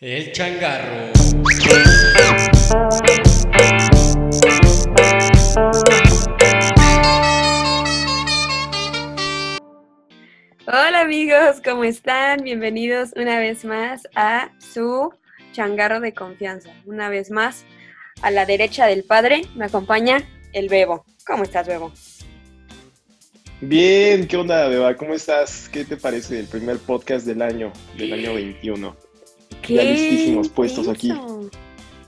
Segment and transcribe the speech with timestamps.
[0.00, 1.10] El changarro.
[10.68, 12.44] Hola amigos, ¿cómo están?
[12.44, 15.12] Bienvenidos una vez más a su
[15.50, 16.70] changarro de confianza.
[16.86, 17.64] Una vez más,
[18.22, 20.22] a la derecha del padre me acompaña
[20.52, 21.04] el Bebo.
[21.26, 21.92] ¿Cómo estás, Bebo?
[23.60, 24.94] Bien, ¿qué onda, Beba?
[24.94, 25.68] ¿Cómo estás?
[25.68, 29.07] ¿Qué te parece el primer podcast del año, del año 21?
[29.62, 31.12] ¿Qué Ya listísimos puestos aquí.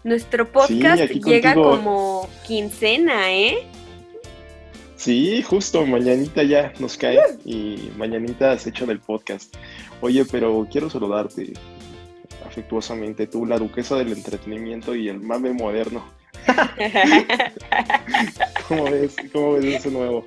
[0.03, 1.77] Nuestro podcast aquí llega contigo.
[1.77, 3.67] como quincena, ¿eh?
[4.97, 9.55] Sí, justo, mañanita ya nos cae y mañanita has hecho del podcast.
[10.01, 11.53] Oye, pero quiero saludarte
[12.47, 16.05] afectuosamente, tú, la duquesa del entretenimiento y el mame moderno.
[18.69, 19.17] ¿Cómo ves?
[19.33, 20.27] ¿Cómo ves ese nuevo?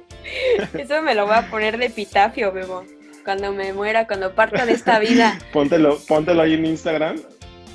[0.73, 2.83] Eso me lo voy a poner de epitafio, Bebo.
[3.23, 5.39] Cuando me muera, cuando parta de esta vida.
[5.53, 7.17] Póntelo, póntelo ahí en Instagram.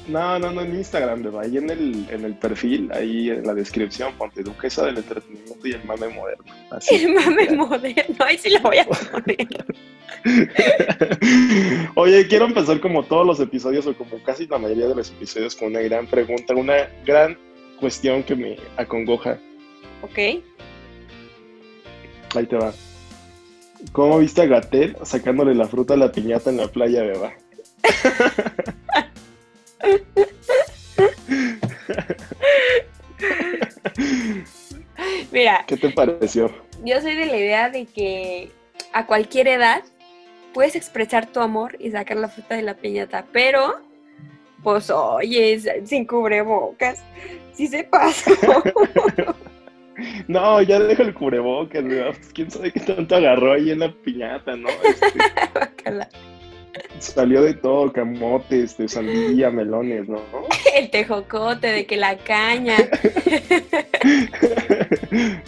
[0.09, 3.53] No, no, no en Instagram, Beba, ahí en el, en el perfil, ahí en la
[3.53, 6.45] descripción, ponte duquesa del entretenimiento y el mame moderno.
[6.71, 6.95] Así.
[6.95, 9.67] El mame moderno, ahí sí lo voy a poner.
[11.95, 15.55] Oye, quiero empezar como todos los episodios o como casi la mayoría de los episodios
[15.55, 17.37] con una gran pregunta, una gran
[17.79, 19.39] cuestión que me acongoja.
[20.01, 20.43] ¿Ok?
[22.35, 22.73] Ahí te va.
[23.93, 27.33] ¿Cómo viste a Gatel sacándole la fruta a la piñata en la playa, Beba?
[35.33, 36.51] Mira, ¿Qué te pareció?
[36.85, 38.51] yo soy de la idea de que
[38.93, 39.83] a cualquier edad
[40.55, 43.81] puedes expresar tu amor y sacar la fruta de la piñata, pero,
[44.63, 47.03] pues, oye, sin cubrebocas,
[47.53, 48.33] sí se pasó.
[50.29, 52.13] No, ya deja el cubrebocas, Beba.
[52.13, 54.69] Pues, ¿Quién sabe qué tanto agarró ahí en la piñata, no?
[54.85, 55.19] Este,
[56.99, 60.21] salió de todo, camote, este, sandía, melones, ¿no?
[60.75, 62.77] El tejocote de que la caña.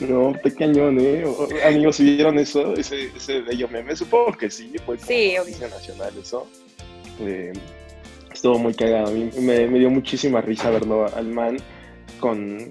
[0.01, 1.25] No, te cañón, ¿eh?
[1.65, 2.75] Amigos, ¿sí vieron eso?
[2.75, 6.49] Ese, ese bello meme, supongo que sí, fue como Sí, noticia nacional eso.
[7.21, 7.53] Eh,
[8.33, 11.59] estuvo muy cagado, a mí me, me dio muchísima risa verlo al man
[12.19, 12.71] con,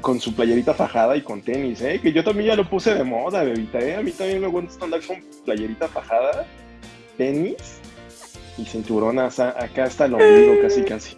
[0.00, 2.00] con su playerita fajada y con tenis, ¿eh?
[2.02, 3.96] Que yo también ya lo puse de moda, bebita, ¿eh?
[3.96, 6.46] A mí también me gusta andar con playerita fajada,
[7.16, 7.56] tenis
[8.58, 11.16] y cinturón hasta- acá hasta el ombligo, casi, casi.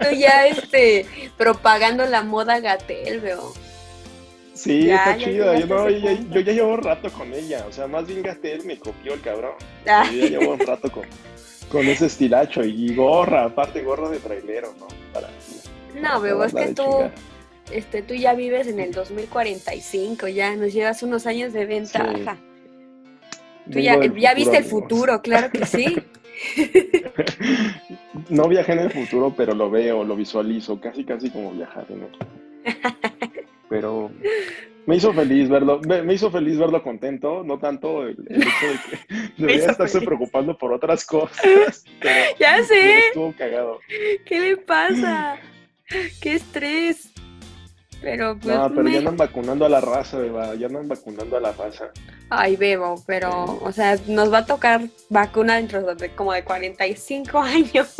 [0.00, 3.52] Tú ya, este, propagando la moda Gatel, veo.
[4.54, 5.58] Sí, Ya, está ya chida.
[5.58, 7.64] Yo, no, ese yo, ya llevo rato con ella.
[7.68, 9.52] O sea, más bien Gatel me copió el cabrón.
[9.88, 11.04] Ah, Yo ya llevo un rato con,
[11.70, 14.86] con ese estilacho y gorra, aparte gorra de trailero, ¿no?
[15.12, 15.30] Para,
[16.00, 16.84] no, veo, es que tú,
[17.70, 22.36] este, tú ya vives en el 2045, ya nos llevas unos años de ventaja.
[23.70, 24.66] Tú ya, ya viste el amigos.
[24.66, 25.96] futuro, claro que sí.
[28.28, 32.08] No viajé en el futuro, pero lo veo, lo visualizo, casi casi como viajar en.
[33.68, 34.10] Pero
[34.86, 38.66] me hizo feliz verlo, me, me hizo feliz verlo contento, no tanto el, el hecho
[38.66, 40.06] de que debería estarse feliz.
[40.08, 41.84] preocupando por otras cosas.
[42.00, 43.80] Pero, Ya sé, estuvo cagado.
[44.26, 45.38] ¿qué le pasa?
[46.20, 47.10] ¡Qué estrés!
[48.00, 48.54] Pero pues.
[48.56, 51.52] No, pero me- ya andan vacunando a la raza, Beba, ya andan vacunando a la
[51.52, 51.90] raza.
[52.30, 57.38] Ay, Bebo, pero, o sea, nos va a tocar vacuna dentro de como de 45
[57.40, 57.94] años.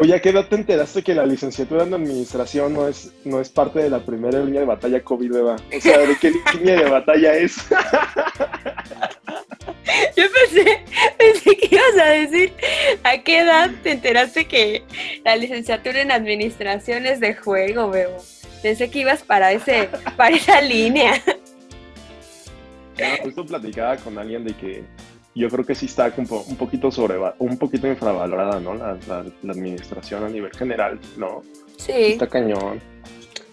[0.00, 3.48] Oye, ¿a qué edad te enteraste que la licenciatura en administración no es, no es
[3.48, 5.56] parte de la primera línea de batalla COVID, Beba?
[5.76, 7.56] O sea, ¿de qué línea de batalla es?
[10.16, 10.84] Yo pensé,
[11.18, 12.52] pensé que ibas a decir
[13.02, 14.82] a qué edad te enteraste que
[15.24, 18.18] la licenciatura en administración es de juego, Bebo.
[18.62, 21.22] Pensé que ibas para ese, para esa línea.
[22.98, 24.84] No, justo platicaba con alguien de que
[25.38, 28.74] yo creo que sí está como un poquito sobre, un poquito infravalorada, ¿no?
[28.74, 31.42] La, la- la administración a nivel general, ¿no?
[31.76, 32.80] Sí, Está cañón.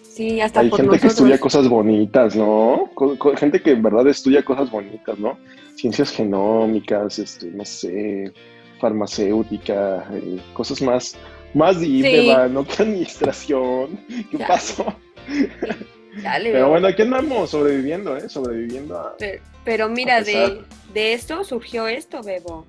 [0.02, 2.90] sí, hasta Hay por gente que estudia cosas bonitas, ¿no?
[3.36, 5.38] Gente que en verdad estudia cosas bonitas, ¿no?
[5.76, 8.32] Ciencias genómicas, este, no sé,
[8.80, 11.16] farmacéutica, eh, cosas más,
[11.54, 12.28] más de Sí.
[12.50, 13.98] No que administración.
[14.30, 14.46] ¿Qué Ya.
[14.48, 14.86] pasó?
[16.22, 18.28] Dale, Pero bueno, aquí andamos sobreviviendo, ¿eh?
[18.28, 19.16] Sobreviviendo a...
[19.18, 20.62] Pero, pero mira, a de,
[20.94, 22.66] de esto surgió esto, Bebo.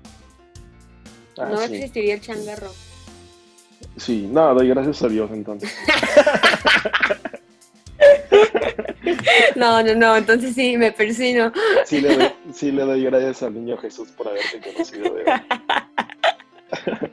[1.38, 1.74] ah, no sí.
[1.76, 2.70] existiría el changarro.
[3.96, 5.72] Sí, no, doy gracias a Dios entonces.
[9.56, 11.52] No, no, no, entonces sí, me persino.
[11.84, 15.14] Sí le doy, sí le doy gracias al niño Jesús por haberte conocido.
[15.14, 15.24] De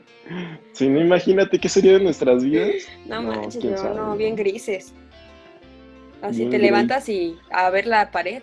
[0.72, 2.74] Sí, no, imagínate qué sería de nuestras vidas.
[3.06, 3.96] No, No, manches, sabe.
[3.96, 4.92] no, bien grises.
[6.22, 8.42] Así te levantas y a ver la pared.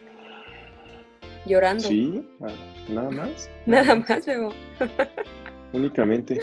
[1.45, 1.87] Llorando.
[1.87, 2.47] Sí, ah,
[2.89, 3.49] nada más.
[3.65, 4.53] Nada más, Bebo.
[5.73, 6.39] únicamente.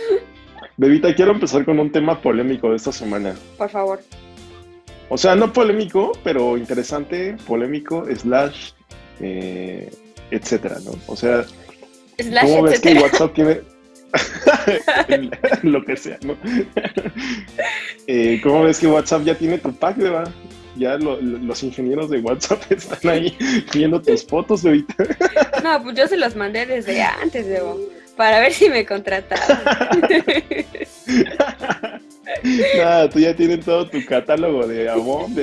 [0.77, 3.35] Bebita, quiero empezar con un tema polémico de esta semana.
[3.57, 4.01] Por favor.
[5.09, 8.73] O sea, no polémico, pero interesante, polémico, slash,
[9.21, 9.91] eh,
[10.31, 10.93] etcétera, ¿no?
[11.07, 11.45] O sea,
[12.19, 12.95] Slash, ¿cómo ves que.
[12.95, 13.61] WhatsApp tiene...
[15.63, 16.37] Lo que sea, ¿no?
[18.07, 20.25] Eh, ¿Cómo ves que WhatsApp ya tiene tu pack, Beba?
[20.77, 23.37] Ya lo- lo- los ingenieros de WhatsApp están ahí
[23.75, 24.95] viendo tus fotos, Bebita.
[25.65, 27.79] No, pues yo se los mandé desde antes, Bebo,
[28.17, 29.61] para ver si me contrataban.
[32.77, 35.43] Nada, tú ya tienes todo tu catálogo de Avon, ¿no?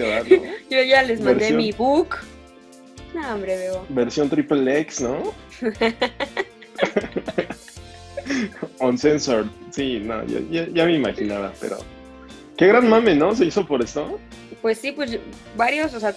[0.70, 1.58] Yo ya les mandé Versión.
[1.58, 2.16] mi book.
[3.14, 3.86] No, hombre, Bebo.
[3.90, 5.34] Versión triple X, ¿no?
[8.80, 9.46] Uncensored.
[9.72, 11.78] Sí, no, ya, ya- ya me imaginaba, pero...
[12.58, 13.36] Qué gran mame, ¿no?
[13.36, 14.20] Se hizo por esto.
[14.62, 15.20] Pues sí, pues
[15.56, 16.16] varios, o sea,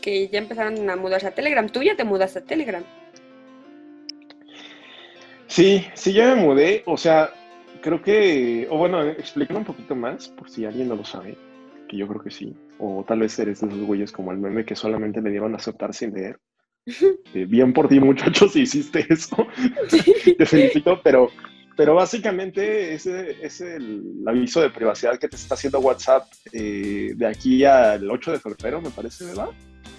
[0.00, 1.68] que ya empezaron a mudarse a Telegram.
[1.68, 2.82] Tú ya te mudaste a Telegram.
[5.46, 6.82] Sí, sí, ya me mudé.
[6.86, 7.30] O sea,
[7.80, 8.66] creo que...
[8.70, 11.36] O bueno, explicar un poquito más, por si alguien no lo sabe,
[11.88, 12.54] que yo creo que sí.
[12.78, 15.58] O tal vez eres de esos güeyes como el meme que solamente le dieron a
[15.58, 16.38] aceptar sin leer.
[17.34, 19.48] Eh, bien por ti, muchachos, si hiciste eso.
[20.38, 21.30] Te felicito, pero,
[21.76, 27.26] pero básicamente ese es el aviso de privacidad que te está haciendo WhatsApp eh, de
[27.26, 29.48] aquí al 8 de febrero, me parece, ¿verdad?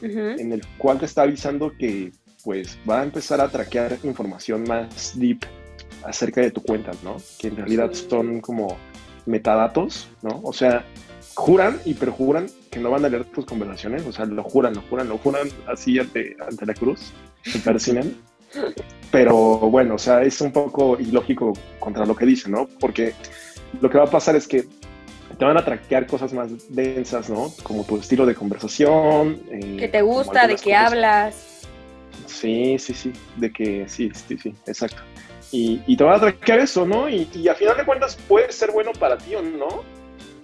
[0.02, 2.12] En el cual te está avisando que
[2.44, 5.40] pues va a empezar a traquear información más deep
[6.04, 7.18] acerca de tu cuenta, ¿no?
[7.40, 8.06] Que en realidad Sí.
[8.10, 8.78] son como
[9.26, 10.42] metadatos, ¿no?
[10.44, 10.86] O sea,
[11.34, 14.82] juran y perjuran que no van a leer tus conversaciones, o sea, lo juran, lo
[14.82, 17.12] juran, lo juran así ante, ante la cruz,
[17.44, 17.60] se.
[19.12, 22.68] Pero bueno, o sea, es un poco ilógico contra lo que dicen, ¿no?
[22.80, 23.14] Porque
[23.82, 24.66] lo que va a pasar es que
[25.38, 27.52] te van a traquear cosas más densas, ¿no?
[27.64, 29.40] Como tu estilo de conversación.
[29.52, 31.62] eh, Que te gusta, de cosas- hablas.
[32.26, 35.02] Sí, sí, sí, de que sí, sí, sí, exacto.
[35.52, 37.08] Y, y te van a traquear eso, ¿no?
[37.10, 39.84] Y, y a final de cuentas puede ser bueno para ti o no.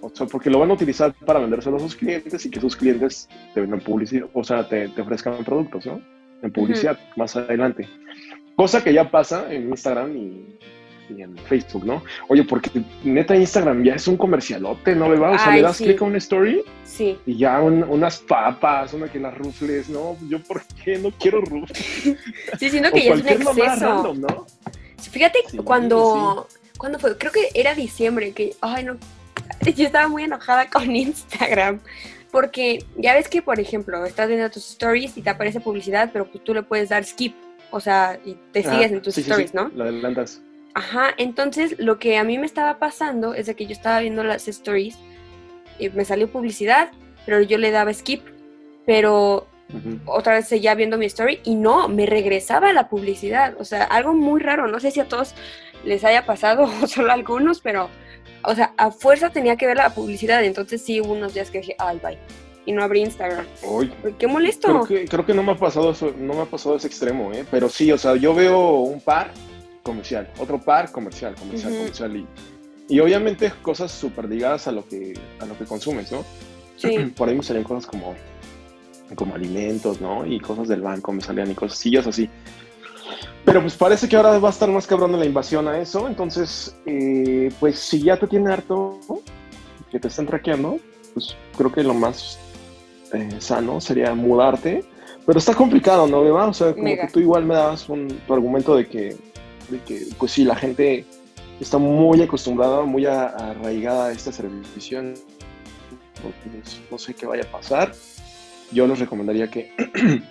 [0.00, 2.76] O sea, porque lo van a utilizar para vendérselo a sus clientes y que sus
[2.76, 6.00] clientes te vendan publicidad, o sea, te, te ofrezcan productos, ¿no?
[6.42, 7.88] En publicidad más adelante.
[8.56, 10.58] Cosa que ya pasa en Instagram y,
[11.16, 12.02] y en Facebook, ¿no?
[12.28, 12.70] Oye, porque
[13.04, 15.30] neta Instagram ya es un comercialote, ¿no, beba?
[15.30, 15.84] O sea, Ay, le das sí.
[15.84, 17.18] clic a una story Sí.
[17.24, 20.16] y ya un- unas papas, una que las rufles, ¿no?
[20.28, 21.78] Yo, ¿por qué no quiero rufles?
[22.58, 23.64] Sí, siento O que ya es un exceso.
[23.86, 24.46] random, ¿no?
[24.98, 26.46] Fíjate Sí, cuando,
[26.78, 28.96] cuando fue, creo que era diciembre, que, ay no,
[29.76, 31.80] yo estaba muy enojada con Instagram,
[32.32, 36.24] porque ya ves que, por ejemplo, estás viendo tus stories y te aparece publicidad, pero
[36.24, 37.34] pues tú le puedes dar skip,
[37.70, 39.70] o sea, y te Ah, sigues en tus sí, sí, stories, sí, ¿no?
[39.74, 40.42] Lo adelantas.
[40.74, 44.24] Ajá, entonces lo que a mí me estaba pasando es de que yo estaba viendo
[44.24, 44.96] las stories
[45.78, 46.90] y me salió publicidad,
[47.26, 48.22] pero yo le daba skip,
[48.86, 50.00] pero Ujú.
[50.06, 53.54] otra vez seguía viendo mi story y no, me regresaba la publicidad.
[53.58, 54.66] O sea, algo muy raro.
[54.68, 55.34] No sé si a todos
[55.84, 57.90] les haya pasado o solo a algunos, pero,
[58.44, 60.44] o sea, a fuerza tenía que ver la publicidad.
[60.44, 62.18] Entonces sí hubo unos días que dije, ay, bye.
[62.64, 63.44] Y no abrí Instagram.
[63.64, 64.68] Uy, Uy, Qué molesto.
[64.68, 67.32] creo que, creo que no me ha pasado eso, no me ha pasado ese extremo,
[67.32, 67.44] ¿eh?
[67.50, 69.32] Pero sí, o sea, yo veo un par
[69.82, 72.26] comercial, otro par comercial, comercial, comercial y,
[72.88, 76.24] y obviamente cosas súper ligadas a lo que a lo que consumes, ¿no?
[76.76, 78.14] Sí, Por ahí me salían cosas como
[79.16, 80.24] como alimentos, ¿no?
[80.24, 82.30] Y cosas del banco me salían y cosillas así.
[83.44, 86.06] Pero pues parece que ahora va a estar más cabrón la invasión a eso.
[86.06, 88.98] Entonces, eh, pues si ya te tiene harto
[89.90, 90.78] que te están traqueando,
[91.14, 92.38] pues creo que lo más
[93.12, 94.84] eh, sano sería mudarte.
[95.26, 96.46] Pero está complicado, ¿no, Beba?
[96.46, 97.06] O sea, como Mega.
[97.06, 99.16] que tú igual me dabas un, tu argumento de que,
[99.68, 101.04] de que, pues sí, la gente
[101.60, 105.02] está muy acostumbrada, muy a- arraigada a esta servicio.
[106.90, 107.92] No sé qué vaya a pasar.
[108.72, 109.72] Yo les recomendaría que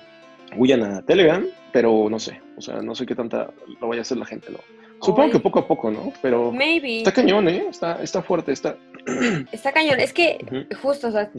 [0.58, 4.04] huyan a Telegram, pero no sé, o sea, no sé qué tanta lo vaya a
[4.04, 4.51] hacer la gente.
[4.51, 4.60] ¿no?
[5.01, 5.32] Supongo Oy.
[5.32, 6.13] que poco a poco, ¿no?
[6.22, 7.00] Pero maybe.
[7.00, 7.66] está cañón, ¿eh?
[7.70, 8.78] Está, está fuerte, está...
[9.51, 10.00] Está cañón.
[10.00, 10.38] Es que
[10.80, 11.32] justo, o sea,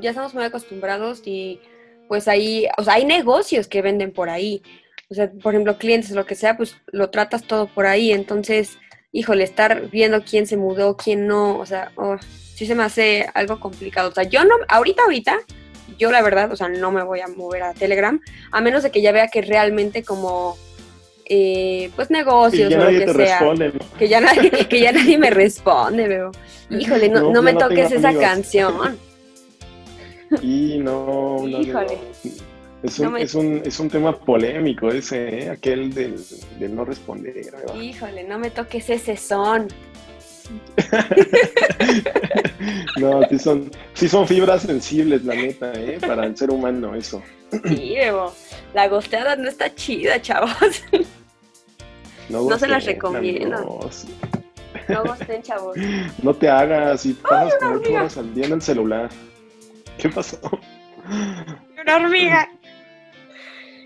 [0.00, 1.60] ya estamos muy acostumbrados y
[2.08, 4.62] pues ahí, o sea, hay negocios que venden por ahí.
[5.10, 8.10] O sea, por ejemplo, clientes o lo que sea, pues lo tratas todo por ahí.
[8.10, 8.78] Entonces,
[9.12, 13.28] híjole, estar viendo quién se mudó, quién no, o sea, oh, sí se me hace
[13.34, 14.08] algo complicado.
[14.08, 15.38] O sea, yo no, ahorita, ahorita,
[15.98, 18.20] yo la verdad, o sea, no me voy a mover a Telegram,
[18.50, 20.56] a menos de que ya vea que realmente como,
[21.26, 23.38] eh, pues negocios o lo que sea.
[23.38, 23.98] responde, ¿no?
[23.98, 26.30] Que ya nadie, que ya nadie me responde, veo.
[26.70, 28.24] Híjole, no, No, me toques esa amigos.
[28.26, 28.98] canción.
[30.42, 31.98] Y no, Híjole.
[32.82, 35.48] Es un, me- es, un, es un tema polémico ese, ¿eh?
[35.50, 36.16] aquel del,
[36.58, 37.32] del no responder.
[37.34, 37.74] ¿verdad?
[37.80, 39.68] Híjole, no me toques ese son.
[42.98, 45.98] No, sí son, sí son fibras sensibles, la neta, ¿eh?
[46.00, 47.22] para el ser humano eso.
[47.66, 48.32] Sí, Evo.
[48.72, 50.50] La gosteada no está chida, chavos.
[52.28, 53.56] No, No se las recomiendo.
[53.56, 54.06] amigos.
[54.88, 55.76] No gosten, chavos.
[56.22, 59.10] No te hagas y pasas como horas al día en el celular.
[59.98, 60.38] ¿Qué pasó?
[61.82, 62.48] Una hormiga.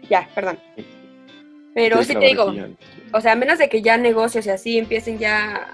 [0.09, 0.59] Ya, perdón.
[1.75, 2.53] Pero sí, te digo,
[3.13, 5.69] o sea, a menos de que ya negocios y así empiecen ya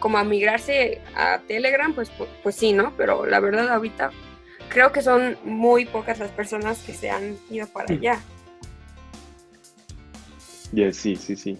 [0.00, 2.10] como a migrarse a Telegram, pues,
[2.42, 2.92] pues, sí, ¿no?
[2.96, 4.10] Pero la verdad ahorita
[4.68, 8.20] creo que son muy pocas las personas que se han ido para allá.
[10.92, 11.58] sí, sí, sí.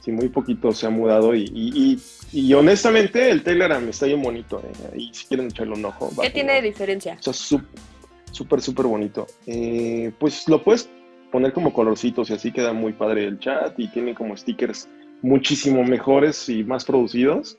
[0.00, 1.98] Sí, muy poquito se ha mudado y,
[2.30, 4.60] y, honestamente el Telegram está bien bonito.
[4.62, 4.98] Eh.
[4.98, 6.10] Y si quieren echarle un ojo.
[6.20, 7.16] ¿Qué tiene de diferencia?
[7.18, 9.26] O sea, súper, súper bonito.
[9.46, 10.90] Eh, pues lo puedes
[11.32, 14.90] poner como colorcitos y así queda muy padre el chat y tiene como stickers
[15.24, 17.58] muchísimo mejores y más producidos.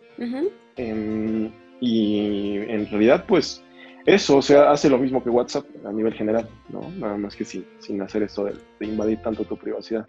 [0.78, 3.64] Em, y en realidad, pues
[4.06, 6.92] eso, o sea, hace lo mismo que WhatsApp a nivel general, ¿no?
[6.92, 10.06] Nada más que sin, sin hacer eso de, invadir tanto tu privacidad.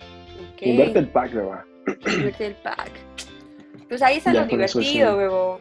[0.60, 1.64] Inverte el pack, beba.
[2.06, 2.90] Inverte el pack.
[3.88, 5.60] Pues ahí está lo divertido, bebo.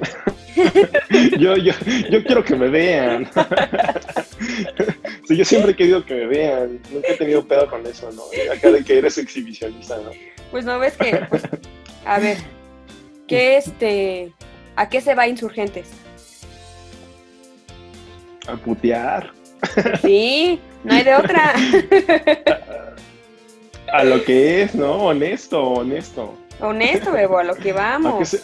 [1.38, 1.72] yo, yo,
[2.10, 3.26] yo quiero que me vean.
[5.28, 6.80] sí, yo siempre he querido que me vean.
[6.90, 8.22] Nunca he tenido pedo con eso, ¿no?
[8.50, 10.10] Acá de que eres exhibicionista, ¿no?
[10.54, 11.42] Pues no ves que, pues,
[12.06, 12.38] a ver,
[13.26, 14.32] ¿qué este,
[14.76, 15.88] a qué se va Insurgentes?
[18.46, 19.32] A putear.
[20.00, 21.54] Sí, no hay de otra.
[23.92, 24.92] A lo que es, ¿no?
[24.92, 26.38] Honesto, honesto.
[26.60, 28.36] Honesto, Bebo, a lo que vamos.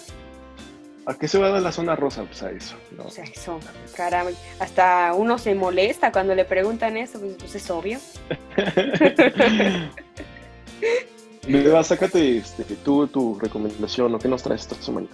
[1.06, 2.24] ¿A qué se va a dar la zona rosa?
[2.24, 2.74] Pues a eso.
[2.96, 3.04] ¿no?
[3.04, 3.60] Pues a eso,
[3.94, 4.32] caramba.
[4.58, 8.00] Hasta uno se molesta cuando le preguntan eso, pues, pues es obvio.
[11.58, 15.08] Beba, sácate este, tú tu recomendación o qué nos traes esta semana.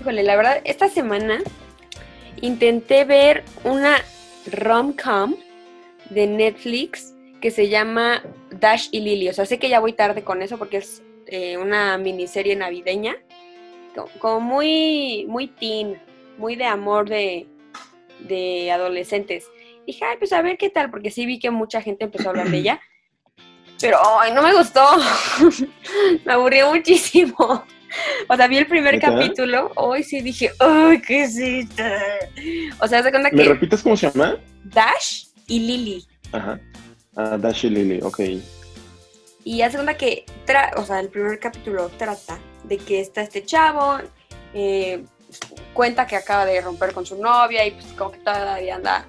[0.00, 1.40] Híjole, la verdad, esta semana
[2.40, 3.96] intenté ver una
[4.50, 5.34] rom-com
[6.10, 9.28] de Netflix que se llama Dash y Lily.
[9.28, 13.16] O sea, sé que ya voy tarde con eso porque es eh, una miniserie navideña
[14.18, 16.00] como muy, muy teen,
[16.38, 17.46] muy de amor de,
[18.20, 19.46] de adolescentes.
[19.86, 22.30] dije, ay, pues a ver qué tal, porque sí vi que mucha gente empezó a
[22.30, 22.80] hablar de ella.
[23.82, 24.80] Pero, ay, no me gustó.
[26.24, 27.64] me aburrió muchísimo.
[28.28, 31.82] O sea, vi el primer capítulo, hoy sí dije, ay, ¿qué es esto?
[32.80, 33.36] O sea, ¿se cuenta que...
[33.36, 34.38] ¿Me repites cómo se llama?
[34.64, 36.06] Dash y Lily.
[36.30, 36.58] Ajá.
[37.16, 38.20] Ah, Dash y Lily, ok.
[39.44, 40.24] Y hace cuenta que,
[40.76, 43.98] o sea, el primer capítulo trata de que está este chavo,
[44.54, 45.04] eh,
[45.74, 49.06] cuenta que acaba de romper con su novia y pues como que todavía anda,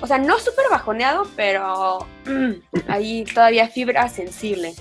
[0.00, 2.52] o sea, no súper bajoneado, pero mm,
[2.88, 4.74] ahí todavía fibra sensible.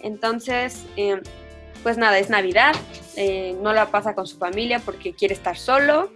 [0.00, 1.20] Entonces, em,
[1.82, 2.74] pues nada, es Navidad,
[3.16, 6.10] eh, no la pasa con su familia porque quiere estar solo.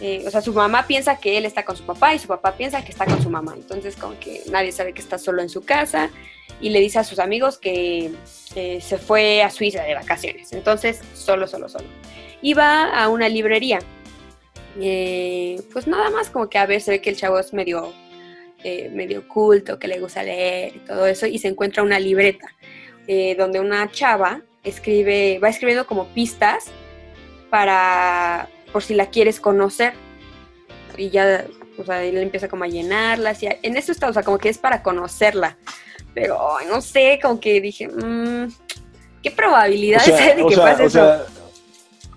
[0.00, 2.52] Eh, o sea, su mamá piensa que él está con su papá y su papá
[2.52, 3.52] piensa que está con su mamá.
[3.54, 6.10] Entonces, como que nadie sabe que está solo en su casa
[6.60, 8.10] y le dice a sus amigos que
[8.54, 10.52] eh, se fue a Suiza de vacaciones.
[10.52, 11.86] Entonces, solo, solo, solo.
[12.40, 13.80] Y va a una librería.
[14.80, 17.92] Eh, pues nada más como que a ver, se ve que el chavo es medio,
[18.64, 22.48] eh, medio culto, que le gusta leer y todo eso, y se encuentra una libreta
[23.36, 26.66] donde una chava escribe, va escribiendo como pistas
[27.50, 29.94] para, por si la quieres conocer.
[30.96, 31.44] Y ya,
[31.76, 34.48] o sea, él empieza como a llenarlas, y en eso está, o sea, como que
[34.48, 35.56] es para conocerla
[36.14, 38.48] pero no sé, como que dije, mmm,
[39.22, 41.24] ¿qué probabilidades hay de que pase eso?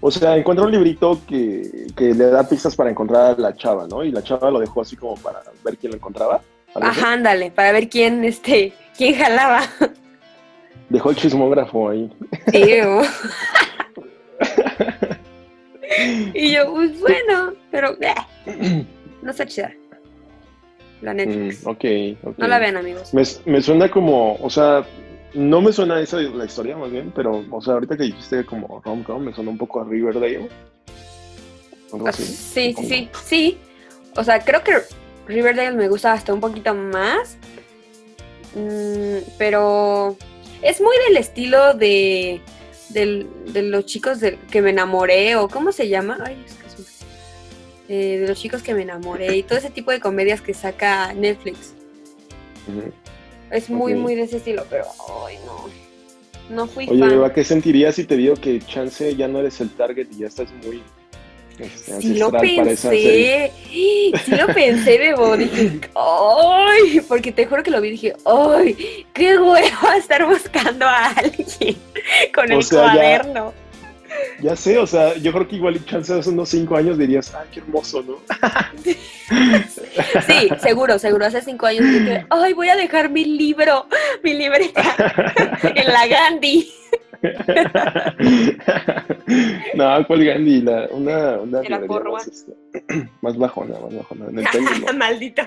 [0.06, 4.04] O sea, encuentra un librito que, le da pistas para encontrar a la chava, ¿no?
[4.04, 6.42] Y la chava lo dejó así como para ver quién lo encontraba.
[6.76, 9.62] Ajá, ándale, para ver quién, este, quién jalaba.
[10.90, 12.12] Dejó el chismógrafo ahí.
[16.34, 18.86] Y yo, pues bueno, pero eh,
[19.22, 19.72] no está chida
[21.02, 21.64] la Netflix.
[21.64, 23.14] Mm, okay, No la vean, amigos.
[23.14, 24.84] Me, suena como, o sea,
[25.34, 28.82] no me suena esa la historia más bien, pero, o sea, ahorita que dijiste como
[28.84, 30.50] rom-com, me suena un poco a Riverdale.
[32.06, 33.58] Ah, sí, sí, sí, sí.
[34.16, 34.74] O sea, creo que
[35.28, 37.38] Riverdale me gusta hasta un poquito más.
[38.56, 40.16] Mm, pero
[40.62, 42.42] es muy del estilo de,
[42.90, 46.18] de, los chicos de, que me enamoré, o ¿cómo se llama?
[46.24, 46.56] Ay, es
[47.90, 51.14] eh, de los chicos que me enamoré y todo ese tipo de comedias que saca
[51.14, 51.74] Netflix.
[53.54, 54.86] Es muy, muy de ese estilo, pero
[55.26, 55.70] ay, no.
[56.50, 57.32] No fui Oye, fan.
[57.34, 60.50] ¿qué sentirías si te digo que chance ya no eres el target y ya estás
[60.66, 60.84] muy
[61.60, 67.00] este, sí lo pensé, sí lo pensé, Bebo, dije, ¡ay!
[67.08, 69.06] Porque te juro que lo vi y dije, ¡ay!
[69.14, 71.78] ¡Qué hueva estar buscando a alguien
[72.34, 73.54] con el cuaderno!
[74.40, 77.34] Ya sé, o sea, yo creo que igual y chance hace unos cinco años dirías,
[77.34, 78.18] ¡ay, qué hermoso, ¿no?
[80.28, 81.26] Sí, seguro, seguro.
[81.26, 83.88] Hace cinco años dije, ay, voy a dejar mi libro,
[84.24, 84.84] mi libreta
[85.76, 86.72] en la Gandhi.
[89.76, 90.62] no, ¿cuál Gandhi?
[90.62, 92.52] La, una, una Era más, este,
[93.22, 94.26] más bajona, más bajona.
[94.28, 94.46] En el.
[94.98, 95.44] Maldito.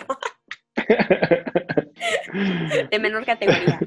[2.90, 3.78] De menor categoría.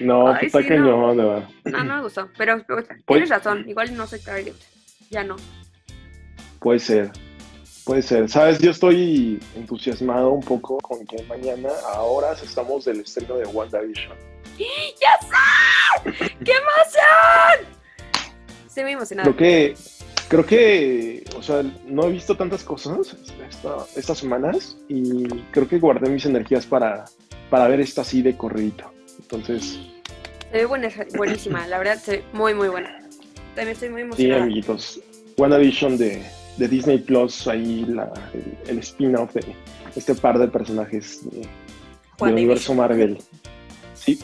[0.00, 1.48] No, Ay, está sí, cañón, de verdad.
[1.64, 2.28] No, no me gustó.
[2.38, 3.68] Pero, pero Pues- tienes razón.
[3.68, 4.54] Igual no soy target.
[5.10, 5.36] Ya no.
[6.60, 7.10] Puede ser,
[7.84, 8.28] puede ser.
[8.28, 13.46] Sabes, yo estoy entusiasmado un poco con que mañana, a horas, estamos del estreno de
[13.46, 14.16] WandaVision.
[14.58, 16.36] ¡Ya sé!
[16.44, 17.66] ¡Qué emoción!
[18.66, 19.24] Estoy muy emocionada.
[19.32, 19.74] Creo que,
[20.28, 23.16] creo que, o sea, no he visto tantas cosas
[23.48, 27.06] esta- estas semanas y creo que guardé mis energías para,
[27.48, 28.92] para ver esta así de corridito.
[29.30, 29.78] Entonces,
[30.50, 31.66] Se ve buena- buenísima.
[31.68, 32.98] La verdad, se ve muy, muy buena.
[33.54, 34.42] También estoy muy sí, emocionada.
[34.42, 35.00] amiguitos.
[35.36, 36.22] WandaVision de,
[36.56, 39.44] de Disney Plus, ahí la- el, el spin-off de
[39.96, 41.40] este par de personajes de,
[42.24, 43.18] del universo Marvel.
[43.94, 44.18] Sí,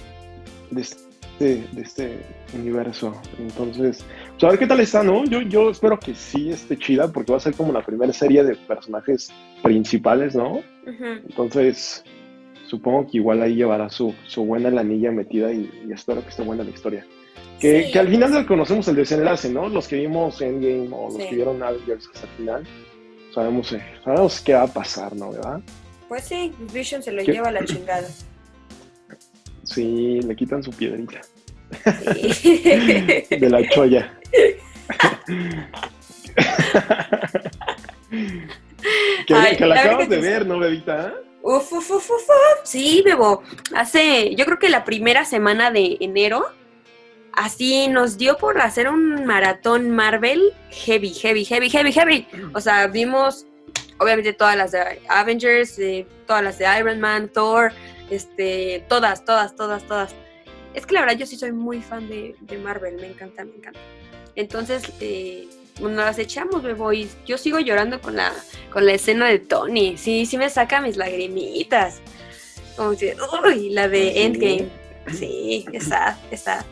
[0.71, 0.99] de este,
[1.73, 2.19] de este
[2.55, 3.15] universo.
[3.39, 5.25] Entonces, pues a ver qué tal está, ¿no?
[5.25, 8.43] Yo, yo espero que sí esté chida, porque va a ser como la primera serie
[8.43, 9.31] de personajes
[9.63, 10.61] principales, ¿no?
[10.87, 12.05] Entonces,
[12.67, 16.43] supongo que igual ahí llevará su, su buena lanilla metida y, y espero que esté
[16.43, 17.07] buena la historia.
[17.61, 17.93] Que, Sí.
[17.93, 19.69] que al final conocemos el desenlace, ¿no?
[19.69, 21.29] Los que vimos Endgame o los Sí.
[21.29, 22.65] que vieron Avengers hasta el final,
[23.35, 25.33] sabemos, eh, sabemos qué va a pasar, ¿no?
[25.33, 25.61] ¿Verdad?
[26.09, 27.33] Pues sí, Vision se lo ¿Qué?
[27.33, 28.09] lleva a la chingada.
[29.65, 31.21] Sí, le quitan su piedrita
[32.33, 32.63] Sí.
[33.31, 34.13] de la cholla.
[39.27, 41.15] que, Ay, que la acabas de ver, ¿no, bebita?
[41.49, 42.29] Uf, uf, uf, uf.
[42.65, 43.45] Sí, Bebo.
[43.73, 46.45] Hace, yo creo que la primera semana de enero,
[47.35, 52.27] así nos dio por hacer un maratón Marvel heavy, heavy, heavy, heavy, heavy.
[52.53, 53.47] O sea, vimos
[53.99, 57.71] obviamente todas las de Avengers, eh, todas las de Iron Man, Thor,
[58.11, 60.17] este, todas, todas, todas, todas.
[60.75, 63.55] Es que la verdad yo sí soy muy fan de, de Marvel, me encanta, me
[63.55, 63.79] encanta.
[64.35, 65.47] Entonces, eh,
[65.81, 68.33] nos las echamos, Bebo, y yo sigo llorando con la,
[68.73, 69.97] con la escena de Tony.
[69.97, 72.01] Sí, sí me saca mis lagrimitas.
[72.77, 73.11] Como si,
[73.45, 74.19] uy, la de ¿Sí?
[74.21, 74.69] Endgame.
[75.13, 76.65] Sí, esa, esa.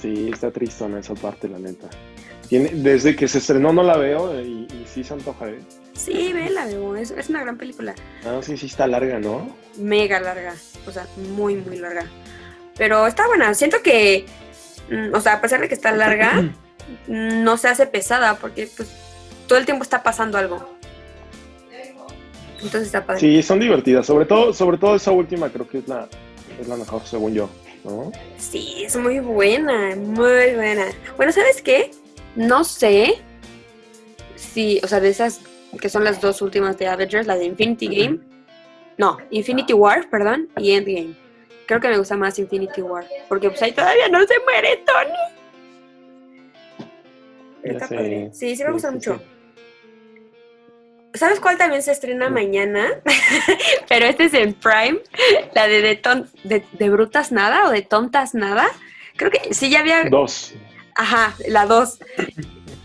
[0.00, 1.88] Sí, está tristona esa parte, la neta.
[2.48, 5.60] Tiene, desde que se estrenó no la veo y, y sí se antoja, ¿eh?
[5.92, 7.94] Sí, vela, Bebo, es, es una gran película.
[8.24, 9.54] Ah, sí, sí está larga, ¿no?
[9.76, 10.54] Mega larga,
[10.86, 12.06] o sea, muy, muy larga.
[12.76, 14.24] Pero está buena, siento que,
[14.90, 16.50] mm, o sea, a pesar de que está larga,
[17.06, 18.90] no se hace pesada porque pues
[19.46, 20.78] todo el tiempo está pasando algo.
[22.56, 23.20] Entonces está padre.
[23.20, 24.06] Sí, son divertidas.
[24.06, 26.08] Sobre todo, sobre todo esa última creo que es la,
[26.60, 27.48] es la mejor, según yo,
[27.84, 28.12] ¿no?
[28.36, 30.86] Sí, es muy buena, muy buena.
[31.16, 31.90] Bueno, ¿sabes qué?
[32.36, 33.22] No sé
[34.36, 35.40] si, o sea, de esas
[35.80, 38.20] que son las dos últimas de Avengers, la de Infinity Game.
[38.98, 41.14] No, Infinity War, perdón, y Endgame.
[41.66, 45.39] Creo que me gusta más Infinity War, porque pues ahí todavía no se muere Tony.
[47.62, 48.30] Está padre.
[48.32, 49.18] Sí, sí me gusta sí, mucho.
[49.18, 49.24] sí.
[51.14, 52.32] ¿Sabes cuál también se estrena Sí.
[52.32, 52.88] mañana?
[53.88, 55.00] Pero este es en Prime,
[55.54, 58.68] la de de, ton- de de brutas nada o de tontas nada.
[59.16, 60.54] Creo que sí ya había Dos.
[60.94, 61.98] Ajá, la 2.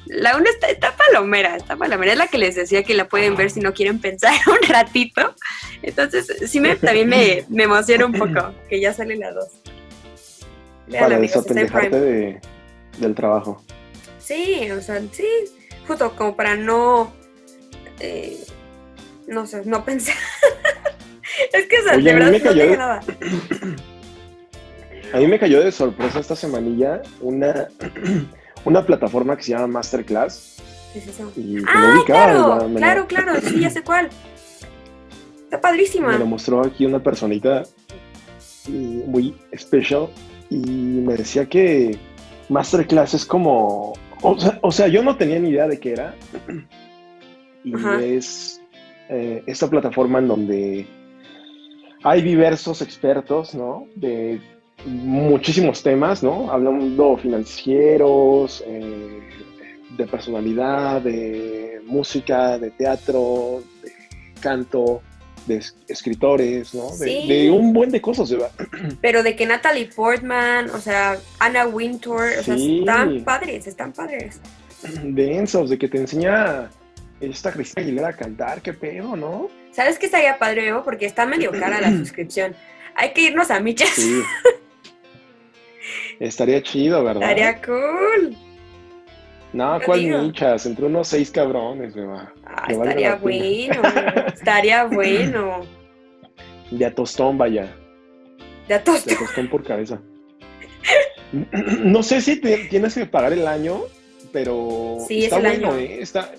[0.08, 2.14] La 1 está, está palomera, está palomera.
[2.14, 5.36] Es la que les decía que la pueden ver si no quieren pensar un ratito.
[5.84, 9.48] Entonces, sí me, también me, me emociona un poco que ya sale la 2.
[10.88, 12.06] Vean, Para amigos, está en desapendejarte Prime.
[12.06, 12.42] de,
[13.00, 13.64] del trabajo.
[14.26, 15.28] Sí, o sea, sí.
[15.88, 17.14] Justo como para no.
[18.00, 18.44] eh,
[19.28, 20.16] no sé, no pensar.
[21.54, 23.02] es que, o sea, Oye, de a mí verdad me cayó de- nada.
[25.14, 27.68] A mí me cayó de sorpresa esta semanilla una,
[28.66, 30.58] una plataforma que se llama Masterclass
[30.92, 31.32] ¿Qué es eso?
[31.38, 32.60] y ¡Ah, claro!
[32.62, 34.10] ya me, claro, claro, sí, ya sé cuál.
[35.44, 36.18] Está me padrísima.
[36.18, 37.64] lo mostró aquí una personita
[38.68, 40.10] muy especial
[40.50, 41.98] y me decía que
[42.50, 43.94] Masterclass es como,
[44.26, 46.16] o sea, o sea, yo no tenía ni idea de qué era
[47.64, 48.02] y Ajá.
[48.04, 48.62] es
[49.10, 50.88] eh, esta plataforma en donde
[52.04, 53.88] hay diversos expertos, ¿no?
[53.96, 54.40] De
[54.86, 56.52] muchísimos temas, ¿no?
[56.52, 59.20] Hablando financieros, eh,
[59.98, 63.92] de personalidad, de música, de teatro, de
[64.40, 65.02] canto,
[65.48, 66.90] de es- escritores, ¿no?
[66.98, 67.28] De, Sí.
[67.28, 68.52] de un buen de cosas, ¿verdad?
[69.02, 74.40] Pero de que Natalie Portman, o sea, Anna Wintour, o sea, están padres, están padres.
[75.04, 76.70] densos, de que te enseña
[77.20, 79.50] esta Cristina Aguilera a cantar, qué pedo, ¿no?
[79.72, 80.84] ¿Sabes qué estaría padre, Evo?
[80.84, 82.56] Porque está medio cara la suscripción.
[82.96, 83.90] Hay que irnos a Michas.
[83.90, 84.22] Sí.
[86.20, 87.24] Estaría chido, ¿verdad?
[87.24, 88.36] Estaría cool.
[89.56, 90.22] No, ¿cuál digo.
[90.22, 90.66] michas?
[90.66, 92.34] Entre unos seis cabrones, me va.
[92.46, 93.82] Ah, estaría bueno.
[94.28, 95.62] estaría bueno.
[96.72, 97.74] De a tostón, vaya.
[98.68, 99.06] De a todos.
[99.06, 100.00] De a tostón por cabeza.
[101.80, 103.82] No sé si tienes que pagar el año,
[104.32, 105.80] pero sí, está es bueno, año.
[105.80, 106.02] ¿eh?
[106.02, 106.32] Está,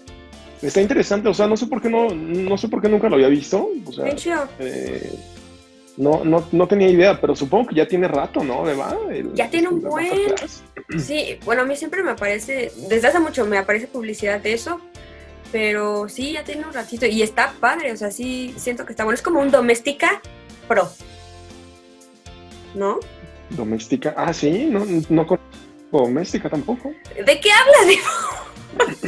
[0.63, 1.29] está interesante.
[1.29, 3.71] O sea, no sé por qué no, no sé por qué nunca lo había visto.
[3.85, 4.07] O sea,
[4.59, 5.11] eh,
[5.97, 8.65] no, no, no tenía idea, pero supongo que ya tiene rato, ¿no?
[9.35, 10.35] ya tiene un buen.
[10.99, 14.81] Sí, bueno, a mí siempre me aparece, desde hace mucho me aparece publicidad de eso,
[15.53, 19.05] pero sí, ya tiene un ratito y está padre, o sea, sí siento que está
[19.05, 19.15] bueno.
[19.15, 20.21] Es como un Doméstica
[20.69, 20.89] Pro.
[22.75, 22.99] ¿No?
[23.51, 25.39] Doméstica, ah, sí, no, no con
[25.93, 26.93] doméstica tampoco.
[27.15, 27.97] ¿De qué hablas,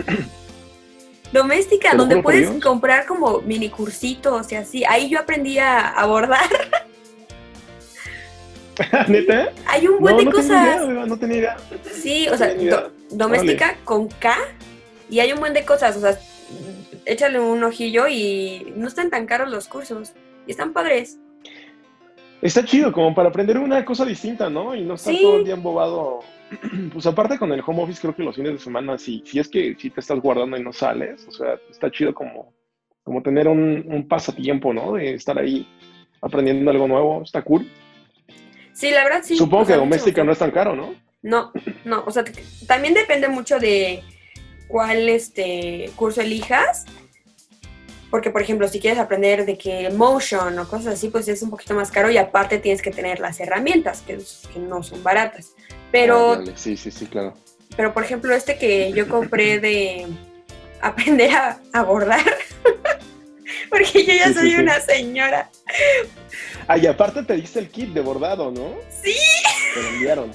[1.32, 4.84] Doméstica, donde puedes comprar como mini cursitos y así.
[4.84, 6.48] Ahí yo aprendí a abordar.
[9.08, 9.50] ¿Neta?
[9.66, 10.86] Hay un buen de cosas.
[10.86, 11.56] no tenía idea.
[11.92, 12.54] Sí, o sea,
[13.10, 14.36] doméstica con K
[15.10, 15.96] y hay un buen de cosas.
[15.96, 16.18] O sea,
[17.04, 20.12] échale un ojillo y no están tan caros los cursos.
[20.46, 21.18] Y están padres.
[22.40, 24.74] Está chido, como para aprender una cosa distinta, ¿no?
[24.74, 26.20] Y no estar todo el día embobado.
[26.92, 29.48] Pues aparte con el home office, creo que los fines de semana, si, si es
[29.48, 32.54] que si te estás guardando y no sales, o sea, está chido como,
[33.02, 34.94] como tener un, un pasatiempo, ¿no?
[34.94, 35.66] De estar ahí
[36.20, 37.70] aprendiendo algo nuevo, está cool.
[38.72, 39.36] Sí, la verdad sí.
[39.36, 40.94] Supongo que doméstica no es tan caro, ¿no?
[41.20, 41.52] No,
[41.84, 42.24] no, o sea,
[42.66, 44.02] también depende mucho de
[44.68, 46.86] cuál este curso elijas
[48.10, 51.50] porque, por ejemplo, si quieres aprender de que motion o cosas así, pues es un
[51.50, 54.18] poquito más caro y aparte tienes que tener las herramientas, que,
[54.58, 55.54] no son baratas.
[55.90, 56.32] Pero...
[56.32, 57.34] Ah, sí, sí, sí, claro.
[57.76, 60.06] Pero, por ejemplo, este que yo compré de
[60.80, 62.24] aprender a, abordar,
[63.70, 65.50] porque yo ya soy una señora.
[66.66, 68.74] Ah, y aparte te diste el kit de bordado, ¿no?
[69.02, 69.16] Sí.
[69.74, 70.32] Te lo enviaron.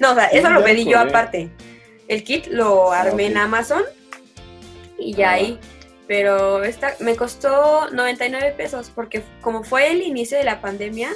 [0.00, 1.50] No, o sea, eso lo pedí yo aparte.
[2.08, 3.82] El kit lo ah, armé en Amazon
[4.98, 5.58] y ya ahí
[6.08, 11.10] pero esta me costó 99 pesos porque como fue el inicio de la pandemia,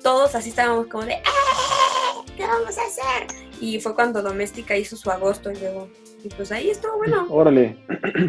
[0.00, 1.22] todos así estábamos como de ¡Eh!
[2.40, 3.26] ¿Qué vamos a hacer?
[3.60, 5.88] Y fue cuando Doméstica hizo su agosto y luego,
[6.24, 7.26] y pues ahí estuvo bueno.
[7.30, 7.76] Órale.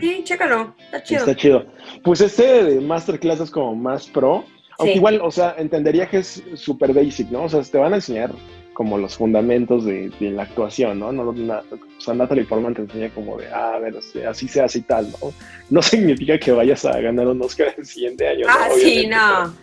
[0.01, 1.19] Sí, chécalo, está chido.
[1.21, 1.65] Está chido.
[2.03, 4.43] Pues este de Masterclass es como más pro,
[4.77, 7.43] aunque igual, o sea, entendería que es súper basic, ¿no?
[7.43, 8.31] O sea, te van a enseñar
[8.73, 11.11] como los fundamentos de, la actuación, ¿no?
[11.11, 13.95] no o sea, Natalie Portman te enseña como de, ah, a ver,
[14.27, 15.31] así se hace y tal, ¿no?
[15.69, 18.45] No significa que vayas a ganar un Oscar el siguiente año.
[18.49, 19.53] Ah, sí, no.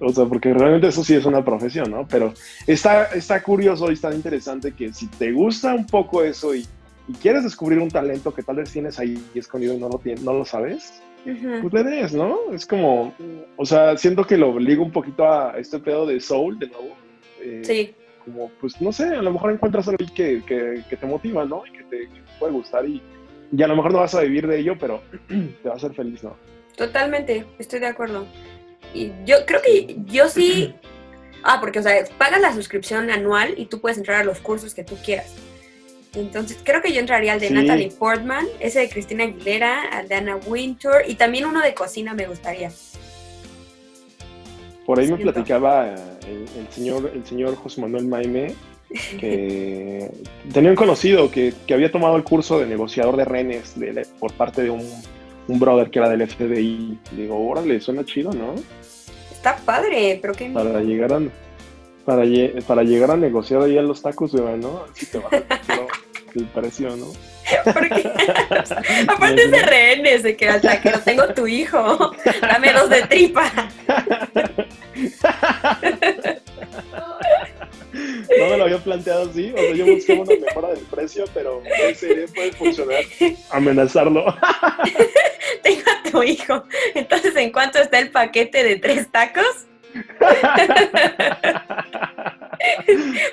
[0.00, 2.06] O sea, porque realmente eso sí es una profesión, ¿no?
[2.08, 2.32] Pero
[2.66, 6.66] está, está curioso y está interesante que si te gusta un poco eso y,
[7.20, 10.44] quieres descubrir un talento que tal vez tienes ahí escondido y no lo, no lo
[10.46, 12.38] sabes, pues le des, ¿no?
[12.50, 13.12] Es como,
[13.58, 16.96] o sea, siento que lo obligo un poquito a este pedo de soul de nuevo.
[17.42, 21.44] Eh, sí como, pues no sé, a lo mejor encuentras algo que, que, te motiva,
[21.44, 21.64] ¿no?
[21.66, 23.02] Y que te, puede gustar y,
[23.52, 25.94] y, a lo mejor no vas a vivir de ello, pero te va a hacer
[25.94, 26.36] feliz, ¿no?
[26.76, 28.26] Totalmente, estoy de acuerdo.
[28.94, 30.74] Y yo creo que yo sí...
[31.42, 34.74] Ah, porque, o sea, pagas la suscripción anual y tú puedes entrar a los cursos
[34.74, 35.34] que tú quieras.
[36.14, 40.14] Entonces, creo que yo entraría al de Natalie Portman, ese de Cristina Aguilera, al de
[40.14, 42.70] Anna Wintour y también uno de cocina me gustaría.
[44.86, 48.54] Por ahí me platicaba eh, el, señor, el señor José Manuel Maime,
[49.18, 50.10] que
[50.52, 53.74] tenía un conocido que, había tomado el curso de negociador de renes
[54.20, 54.88] por parte de un,
[55.48, 56.98] brother que era del FBI.
[57.12, 58.54] Digo, órale, suena chido, ¿no?
[59.44, 60.48] Está padre, pero qué...
[60.48, 61.20] Para llegar a,
[62.06, 62.22] para,
[62.66, 64.86] para llegar a negociar ahí a los tacos, ¿no?
[64.90, 65.28] Así te va
[66.34, 67.08] el precio, ¿no?
[67.62, 67.92] Porque,
[69.06, 73.02] aparte es de rehenes, de que hasta que no tengo tu hijo, dame dos de
[73.02, 73.52] tripa.
[78.38, 81.62] No me lo había planteado así, o sea, yo busqué una mejora del precio, pero
[81.88, 83.04] ese puede funcionar,
[83.50, 84.24] amenazarlo.
[85.62, 89.66] Tengo a tu hijo, entonces, ¿en cuánto está el paquete de tres tacos?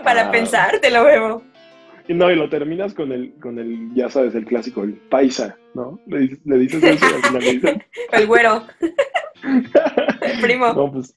[0.03, 0.31] Para ah.
[0.31, 1.41] pensar, te lo veo.
[2.07, 5.57] Y no, y lo terminas con el, con el, ya sabes, el clásico, el paisa,
[5.73, 5.99] ¿no?
[6.07, 7.85] Le, le dices eso al final.
[8.11, 8.63] El güero.
[10.21, 10.73] el primo.
[10.73, 11.15] No, pues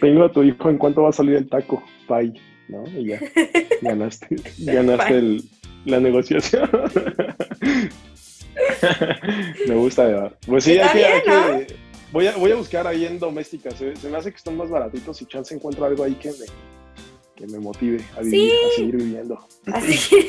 [0.00, 2.32] tengo a tu hijo en cuánto va a salir el taco, pay,
[2.68, 2.84] ¿no?
[2.88, 3.20] Y ya,
[3.82, 5.44] ganaste, ganaste el,
[5.84, 6.70] la negociación.
[9.66, 10.34] me gusta, ¿verdad?
[10.46, 11.66] Pues sí, hay que,
[12.12, 14.70] voy, a, voy a buscar ahí en doméstica, se, se, me hace que están más
[14.70, 16.46] baratitos y chance encuentro algo ahí que me,
[17.34, 19.38] que me motive a, vivir, a seguir viviendo.
[19.66, 19.98] Así.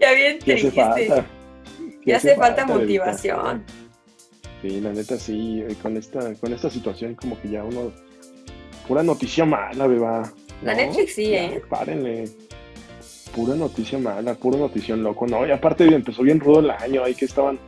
[0.00, 0.38] ya bien.
[0.44, 1.26] Ya hace falta,
[2.04, 3.64] ya hace falta, motivación.
[4.62, 7.92] Sí, la neta sí, eh, con esta, con esta situación como que ya uno,
[8.86, 10.22] pura noticia mala, beba.
[10.62, 11.62] La Netflix sí, eh.
[11.68, 12.28] Párenle.
[13.34, 15.46] Pura noticia mala, pura noticia loco, ¿no?
[15.46, 17.58] Y aparte empezó bien rudo el año, ahí que estaban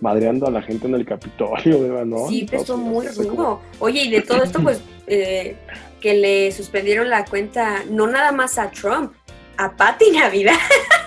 [0.00, 2.28] madreando a la gente en el Capitolio, ¿no?
[2.28, 3.60] Sí, empezó muy rudo.
[3.78, 5.56] Oye, y de todo esto, pues, eh,
[6.00, 9.12] que le suspendieron la cuenta, no nada más a Trump,
[9.56, 10.58] a Patti Navidad.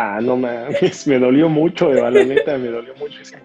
[0.00, 3.42] Ah, no mames, me dolió mucho, Eva, la neta, me dolió muchísimo.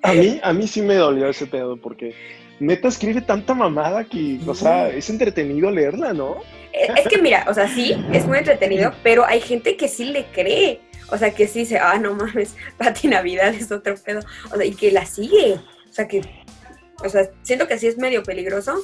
[0.00, 2.14] A mí, a mí sí me dolió ese pedo, porque
[2.60, 6.36] neta escribe tanta mamada que, o sea, es entretenido leerla, ¿no?
[6.72, 10.04] Eh, es que mira, o sea, sí, es muy entretenido, pero hay gente que sí
[10.04, 10.80] le cree.
[11.10, 14.20] O sea, que sí dice, ah, no mames, Pati Navidad es otro pedo.
[14.52, 15.60] O sea, y que la sigue.
[15.88, 16.22] O sea, que,
[17.04, 18.76] o sea, siento que sí es medio peligroso,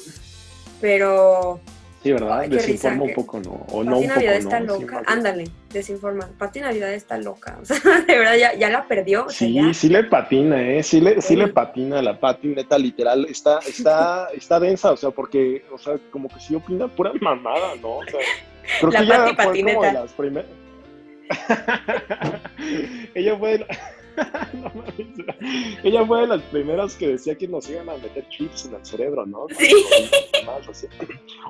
[0.80, 1.61] pero
[2.02, 2.48] Sí, ¿verdad?
[2.48, 3.66] desinforma un poco, ¿no?
[3.70, 5.02] O no un Navidad está loca.
[5.06, 6.30] Ándale, desinforma.
[6.38, 7.58] Pati Navidad está loca.
[7.60, 9.28] O sea, de verdad ya, ya la perdió.
[9.28, 10.82] sí, sí le patina, ¿eh?
[10.82, 13.26] Sí le, sí le patina la Pati, neta, literal.
[13.28, 17.74] Está, está, está densa, o sea, porque, o sea, como que sí opina pura mamada,
[17.82, 17.98] ¿no?
[17.98, 18.20] O sea,
[18.80, 20.50] creo la que ya fue como de las primeras.
[23.14, 23.66] Ella fue.
[25.83, 28.85] Ella fue de las primeras que decía que nos iban a meter chips en el
[28.85, 29.46] cerebro, ¿no?
[29.59, 29.72] Sí.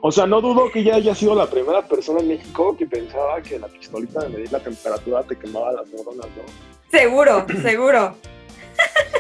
[0.02, 3.40] O sea, no dudo que ella haya sido la primera persona en México que pensaba
[3.42, 6.42] que la pistolita de medir la temperatura te quemaba las neuronas, ¿no?
[6.90, 8.14] Seguro, seguro.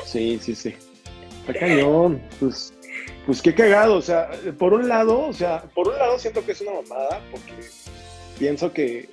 [0.04, 0.74] Sí, sí, sí.
[1.40, 2.20] Está cañón.
[2.38, 2.74] Pues,
[3.26, 3.96] pues qué cagado.
[3.96, 7.20] O sea, por un lado, o sea, por un lado siento que es una mamada
[7.30, 7.54] porque
[8.38, 9.08] pienso que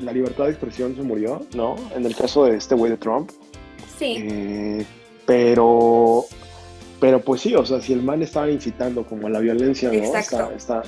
[0.00, 1.76] la libertad de expresión se murió, ¿no?
[1.94, 3.30] En el caso de este güey de Trump.
[3.98, 4.16] Sí.
[4.18, 4.86] Eh,
[5.26, 6.24] pero,
[7.00, 9.94] pero pues sí, o sea, si el man estaba incitando como a la violencia, ¿no?
[9.94, 10.52] Exacto.
[10.56, 10.82] Está,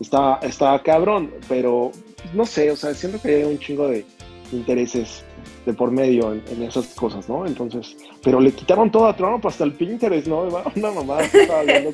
[0.00, 1.92] está, está, cabrón, pero
[2.32, 4.04] no sé, o sea, siento que hay un chingo de
[4.52, 5.24] intereses
[5.66, 7.46] de por medio en, esas cosas, ¿no?
[7.46, 10.42] Entonces, pero le quitaron todo a Trump, hasta el Pinterest, ¿no?
[10.74, 11.92] Una mamá estaba viendo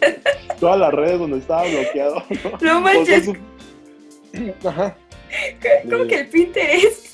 [0.59, 2.59] todas las redes donde estaba bloqueado, ¿no?
[2.61, 3.31] No manches.
[4.65, 4.97] Ajá.
[5.89, 7.10] ¿Cómo que el Pinterest?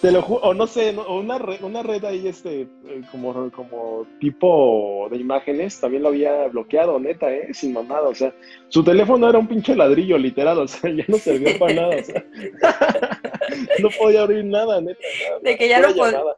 [0.00, 4.06] Te lo juro, o no sé, una, red, una red ahí, este, eh, como, como
[4.20, 7.54] tipo de imágenes, también lo había bloqueado, neta, ¿eh?
[7.54, 8.34] Sin mamada, o sea,
[8.68, 12.04] su teléfono era un pinche ladrillo, literal, o sea, ya no servía para nada, o
[12.04, 12.24] sea,
[13.82, 15.00] no podía abrir nada, neta.
[15.42, 15.88] de que ya no,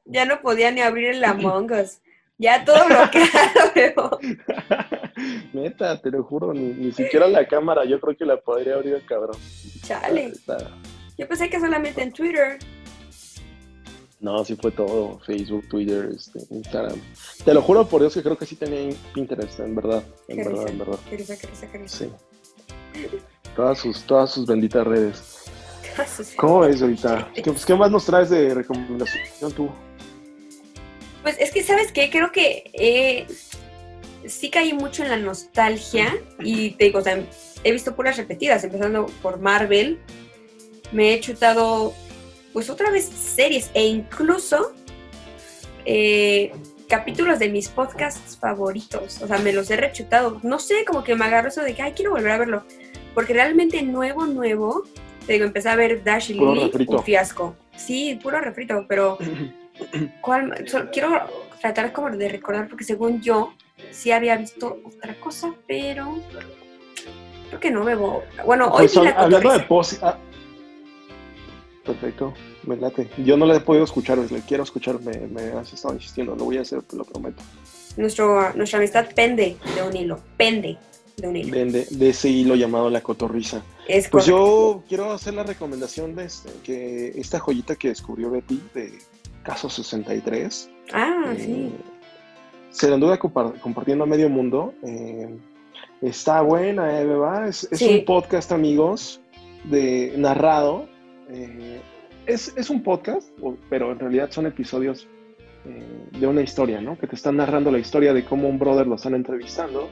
[0.04, 2.00] ya no podía ni abrir el Among Us,
[2.38, 4.20] ya todo bloqueado,
[5.52, 9.02] Neta, te lo juro, ni, ni, siquiera la cámara, yo creo que la podría abrir
[9.04, 9.36] cabrón.
[9.82, 10.32] Chale.
[11.18, 12.58] Yo pensé que solamente en Twitter.
[14.20, 15.20] No, sí fue todo.
[15.20, 17.00] Facebook, Twitter, este, Instagram.
[17.44, 20.02] Te lo juro por Dios que creo que sí tenía Pinterest, en verdad.
[20.26, 20.98] En verdad, en verdad.
[21.86, 22.10] Sí.
[23.54, 25.44] Todas sus, todas sus benditas redes.
[26.36, 27.30] ¿Cómo es ahorita?
[27.34, 29.68] ¿Qué, pues, ¿Qué, más nos traes de recomendación tú?
[31.22, 32.10] Pues es que, ¿sabes qué?
[32.10, 33.26] Creo que eh,
[34.26, 37.24] sí caí mucho en la nostalgia y te digo, o sea,
[37.64, 39.98] he visto puras repetidas, empezando por Marvel.
[40.92, 41.92] Me he chutado
[42.52, 44.72] pues otra vez series e incluso
[45.84, 46.52] eh,
[46.88, 49.22] capítulos de mis podcasts favoritos.
[49.22, 50.40] O sea, me los he rechutado.
[50.42, 52.64] No sé, como que me agarro eso de que, ay, quiero volver a verlo.
[53.14, 54.84] Porque realmente nuevo, nuevo,
[55.26, 57.56] te digo, empecé a ver Dash y Lily, un fiasco.
[57.76, 59.18] Sí, puro refrito, pero
[60.20, 60.64] ¿cuál?
[60.92, 61.22] quiero
[61.60, 63.54] tratar como de recordar, porque según yo,
[63.90, 66.18] sí había visto otra cosa, pero
[67.48, 68.22] creo que no bebo.
[68.44, 69.66] Bueno, hoy pues, hablando de
[70.02, 70.18] ah,
[71.88, 73.08] Perfecto, me late.
[73.24, 76.44] Yo no le he podido escuchar, le quiero escuchar, me, me has estado insistiendo, lo
[76.44, 77.42] voy a hacer, te lo prometo.
[77.96, 80.76] Nuestro, nuestra amistad pende de un hilo, pende
[81.16, 81.50] de un hilo.
[81.50, 83.62] Pende de ese hilo llamado la cotorriza.
[83.88, 88.60] Es pues yo quiero hacer la recomendación de este, que esta joyita que descubrió Betty
[88.74, 88.98] de
[89.42, 90.70] Caso 63.
[90.92, 91.72] Ah, eh, sí.
[92.68, 94.74] Se la anduve compartiendo a medio mundo.
[94.84, 95.34] Eh,
[96.02, 97.48] está buena, ¿eh, Beba?
[97.48, 99.22] Es, es un podcast, amigos,
[99.64, 100.97] de narrado
[101.28, 101.80] eh,
[102.26, 103.30] es, es, un podcast,
[103.70, 105.06] pero en realidad son episodios
[105.64, 106.98] eh, de una historia, ¿no?
[106.98, 109.88] Que te están narrando la historia de cómo un brother lo están entrevistando,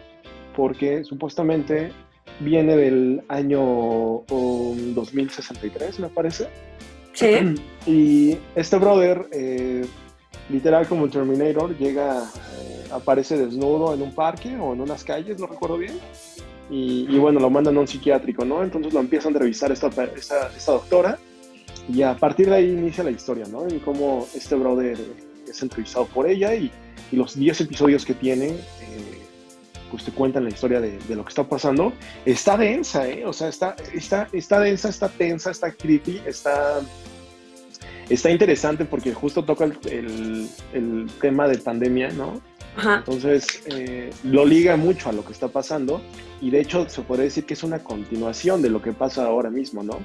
[0.55, 1.93] porque supuestamente
[2.41, 6.49] viene del año 2063, me parece.
[7.13, 7.55] Sí.
[7.87, 9.87] Y este brother, eh,
[10.51, 12.25] literal como el Terminator, llega,
[12.91, 15.95] aparece desnudo en un parque o en unas calles, no recuerdo bien.
[16.69, 18.65] Y, bueno, lo mandan a un psiquiátrico, ¿no?
[18.65, 21.17] Entonces lo empieza a entrevistar esta, esta, esta doctora
[21.89, 23.67] y a partir de ahí inicia la historia, ¿no?
[23.67, 24.99] En cómo este brother
[25.49, 26.71] es entrevistado por ella y,
[27.13, 29.23] y los 10 episodios que tiene, eh,
[29.91, 31.93] pues te cuentan la historia de, de, lo que está pasando.
[32.25, 33.25] Está densa, ¿eh?
[33.25, 36.81] O sea, está, está, está densa, está tensa, está creepy, está,
[38.09, 42.41] está interesante porque justo toca el, el, el tema de pandemia, ¿no?
[42.77, 42.97] Ajá.
[42.97, 46.03] Entonces, eh, lo liga mucho a lo que está pasando
[46.43, 49.51] y de hecho se puede decir que es una continuación de lo que pasa ahora
[49.51, 50.01] mismo, ¿no?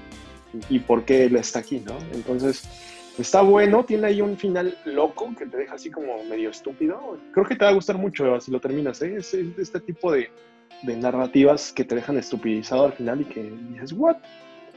[0.69, 1.97] Y por qué él está aquí, ¿no?
[2.13, 2.67] Entonces,
[3.17, 7.19] Está bueno, tiene ahí un final loco que te deja así como medio estúpido.
[7.33, 9.15] Creo que te va a gustar mucho si lo terminas, ¿eh?
[9.17, 10.31] Es, este tipo de,
[10.83, 14.17] narrativas que te dejan estupidizado al final y que dices, ¿what?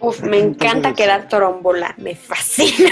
[0.01, 2.91] Uf, me encanta quedar trombola, me fascina.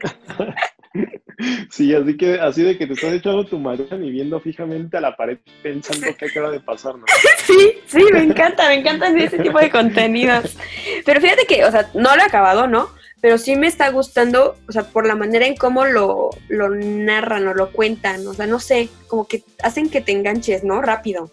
[1.70, 5.00] Sí, así que así de que te estás echando tu marihuana y viendo fijamente a
[5.00, 7.04] la pared pensando qué acaba de pasar, ¿no?
[7.46, 10.56] Sí, sí, me encanta, me encantan ese tipo de contenidos.
[11.04, 12.88] Pero fíjate que, o sea, no lo he acabado, ¿no?
[13.20, 17.46] Pero sí me está gustando, o sea, por la manera en cómo lo, lo narran
[17.48, 20.82] o lo cuentan, o sea, no sé, como que hacen que te enganches, ¿no?
[20.82, 21.30] Rápido.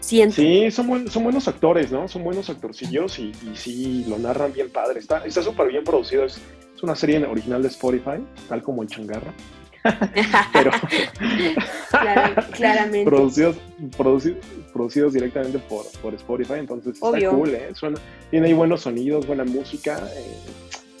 [0.00, 0.36] Siento.
[0.36, 2.06] Sí, son, son buenos actores, ¿no?
[2.06, 5.00] Son buenos actorcillos y, y sí, lo narran bien padre.
[5.00, 6.24] Está súper bien producido.
[6.24, 6.40] Es,
[6.76, 9.32] es una serie original de Spotify, tal como el Changarra.
[10.52, 10.70] Pero
[12.52, 13.04] claramente.
[13.04, 13.56] Producidos,
[14.72, 17.72] producidos, directamente por, por, Spotify, entonces está cool, ¿eh?
[18.30, 19.98] tiene ahí buenos sonidos, buena música.
[20.16, 20.34] Eh,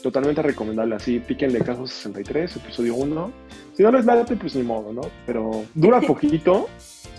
[0.02, 0.94] totalmente recomendable.
[0.94, 3.32] Así, píquenle caso 63, episodio 1.
[3.76, 5.02] Si no les late, pues ni modo, ¿no?
[5.26, 6.68] Pero dura poquito,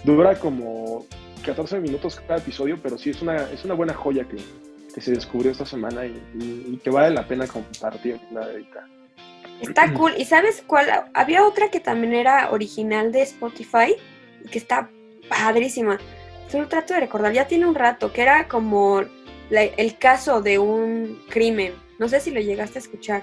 [0.06, 1.06] dura como
[1.46, 4.38] 14 minutos cada episodio, pero sí es una, es una buena joya que,
[4.98, 8.48] que se descubrió esta semana y, que vale la pena compartir una
[9.62, 10.14] Está cool.
[10.18, 10.88] ¿Y sabes cuál?
[11.14, 13.96] Había otra que también era original de Spotify
[14.44, 14.90] y que está
[15.30, 16.00] padrísima.
[16.48, 19.04] Solo trato de recordar, ya tiene un rato, que era como
[19.52, 21.74] el caso de un crimen.
[22.00, 23.22] No sé si lo llegaste a escuchar.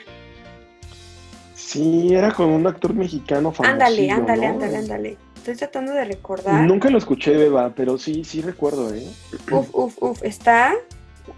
[1.54, 3.72] Sí, era con un actor mexicano famoso.
[3.72, 5.18] Ándale, ándale, ándale, ándale.
[5.34, 6.62] Estoy tratando de recordar.
[6.68, 9.08] Nunca lo escuché, Beba, pero sí, sí recuerdo, ¿eh?
[9.50, 10.22] Uf, uf, uf.
[10.22, 10.72] Está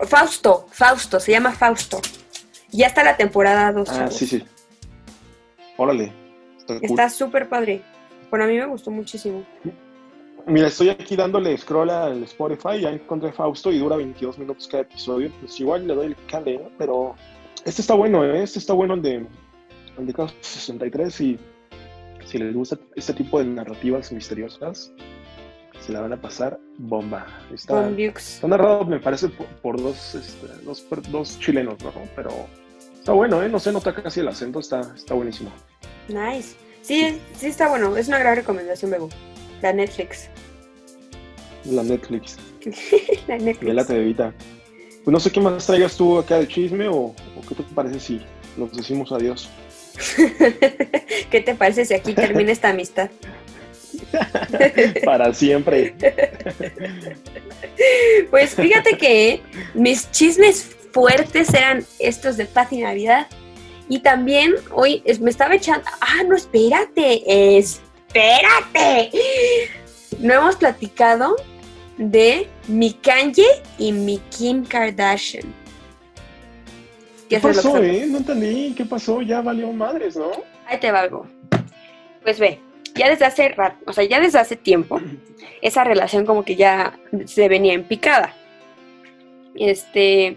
[0.01, 2.01] Fausto, Fausto, se llama Fausto.
[2.71, 3.89] Ya está la temporada 2.
[3.89, 4.45] Ah, sí, sí.
[5.77, 6.13] Órale.
[6.83, 7.83] Está súper padre.
[8.31, 9.45] Bueno, a mí me gustó muchísimo.
[10.47, 14.83] Mira, estoy aquí dándole scroll al Spotify, ya encontré Fausto y dura 22 minutos cada
[14.83, 15.31] episodio.
[15.41, 17.15] Pues igual le doy el cadena, pero
[17.65, 18.43] este está bueno, ¿eh?
[18.43, 19.27] Este está bueno el de,
[19.99, 21.39] el de caso 63 y
[22.25, 24.93] si les gusta este tipo de narrativas misteriosas,
[25.81, 27.27] se la van a pasar bomba.
[27.53, 31.93] Está, está narrado, me parece, por, dos, este, dos, dos, chilenos, ¿no?
[32.15, 32.31] Pero
[32.95, 33.49] está bueno, ¿eh?
[33.49, 35.51] No se nota casi el acento, está, está buenísimo.
[36.09, 36.57] Nice.
[36.83, 37.97] Sí, sí está bueno.
[37.97, 39.09] Es una gran recomendación, Bebo.
[39.62, 40.29] La Netflix.
[41.65, 42.37] La Netflix.
[43.27, 43.75] la Netflix.
[43.75, 44.33] La TV Pues
[45.07, 47.15] no sé qué más traigas tú acá de chisme o, o
[47.49, 48.23] qué te parece si
[48.57, 49.49] nos decimos adiós.
[51.31, 53.11] ¿Qué te parece si aquí termina esta amistad?
[55.05, 55.95] Para siempre.
[58.31, 59.42] Pues fíjate que
[59.75, 63.27] mis chismes fuertes eran estos de paz y Navidad.
[63.88, 65.87] Y también hoy me estaba echando.
[66.01, 67.59] Ah, no, espérate.
[67.59, 69.11] Espérate.
[70.19, 71.37] No hemos platicado
[71.99, 73.47] de mi Kanye
[73.79, 75.55] y mi Kim Kardashian.
[77.29, 78.07] ¿Qué, pasó, eh?
[78.09, 78.75] No entendí.
[78.77, 79.21] ¿Qué pasó?
[79.21, 80.31] Ya valió madres, ¿no?
[80.66, 81.27] Ahí te valgo.
[82.23, 82.61] Pues ve,
[82.97, 85.01] ya desde hace rato, o sea, ya desde hace tiempo,
[85.63, 88.35] esa relación como que ya se venía en picada.
[89.55, 90.37] Este,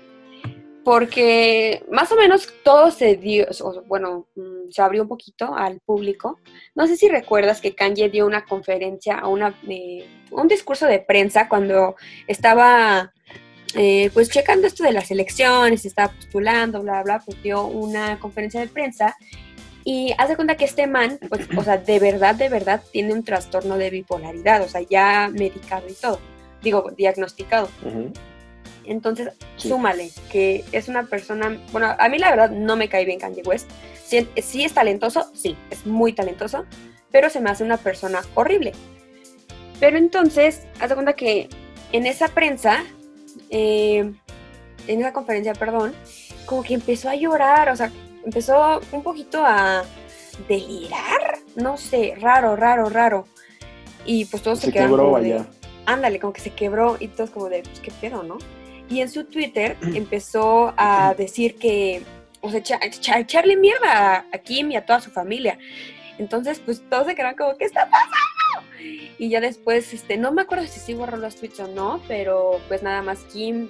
[0.84, 3.46] porque más o menos todo se dio,
[3.88, 6.40] bueno, mm, se abrió un poquito al público.
[6.76, 11.50] No sé si recuerdas que Kanye dio una conferencia, una, eh, un discurso de prensa
[11.50, 11.96] cuando
[12.28, 13.12] estaba
[13.76, 18.60] eh, pues checando esto de las elecciones, estaba postulando, bla, bla, pues dio una conferencia
[18.62, 19.16] de prensa
[19.90, 23.12] y haz de cuenta que este man, pues, o sea, de verdad, de verdad, tiene
[23.12, 26.20] un trastorno de bipolaridad, o sea, ya medicado y todo,
[26.62, 27.70] digo, diagnosticado.
[28.86, 33.20] Entonces, súmale, que es una persona, bueno, a mí la verdad no me cae bien
[33.20, 33.68] Kanye West.
[34.06, 34.28] Sí,
[34.64, 36.66] es talentoso, sí, es muy talentoso,
[37.10, 38.74] pero se me hace una persona horrible.
[39.80, 41.50] Pero entonces, haz de cuenta que
[41.94, 42.84] en esa prensa,
[43.50, 44.14] eh,
[44.86, 45.96] en esa conferencia, perdón,
[46.46, 47.92] como que empezó a llorar, o sea,
[48.24, 49.84] empezó un poquito a
[50.48, 53.28] delirar, no sé, raro, raro, raro.
[54.06, 55.44] Y pues todos se, se quedaron como de,
[55.86, 58.38] ándale, como que se quebró y todos como de, pues qué pedo, ¿no?
[58.90, 62.04] Y en su Twitter empezó a decir que,
[62.42, 62.80] o sea,
[63.20, 65.58] echarle mierda a Kim y a toda su familia.
[66.18, 68.16] Entonces, pues todos se quedaron como, ¿qué está pasando?
[69.18, 72.60] Y ya después, este, no me acuerdo si sí borró los tweets o no, pero
[72.68, 73.70] pues nada más Kim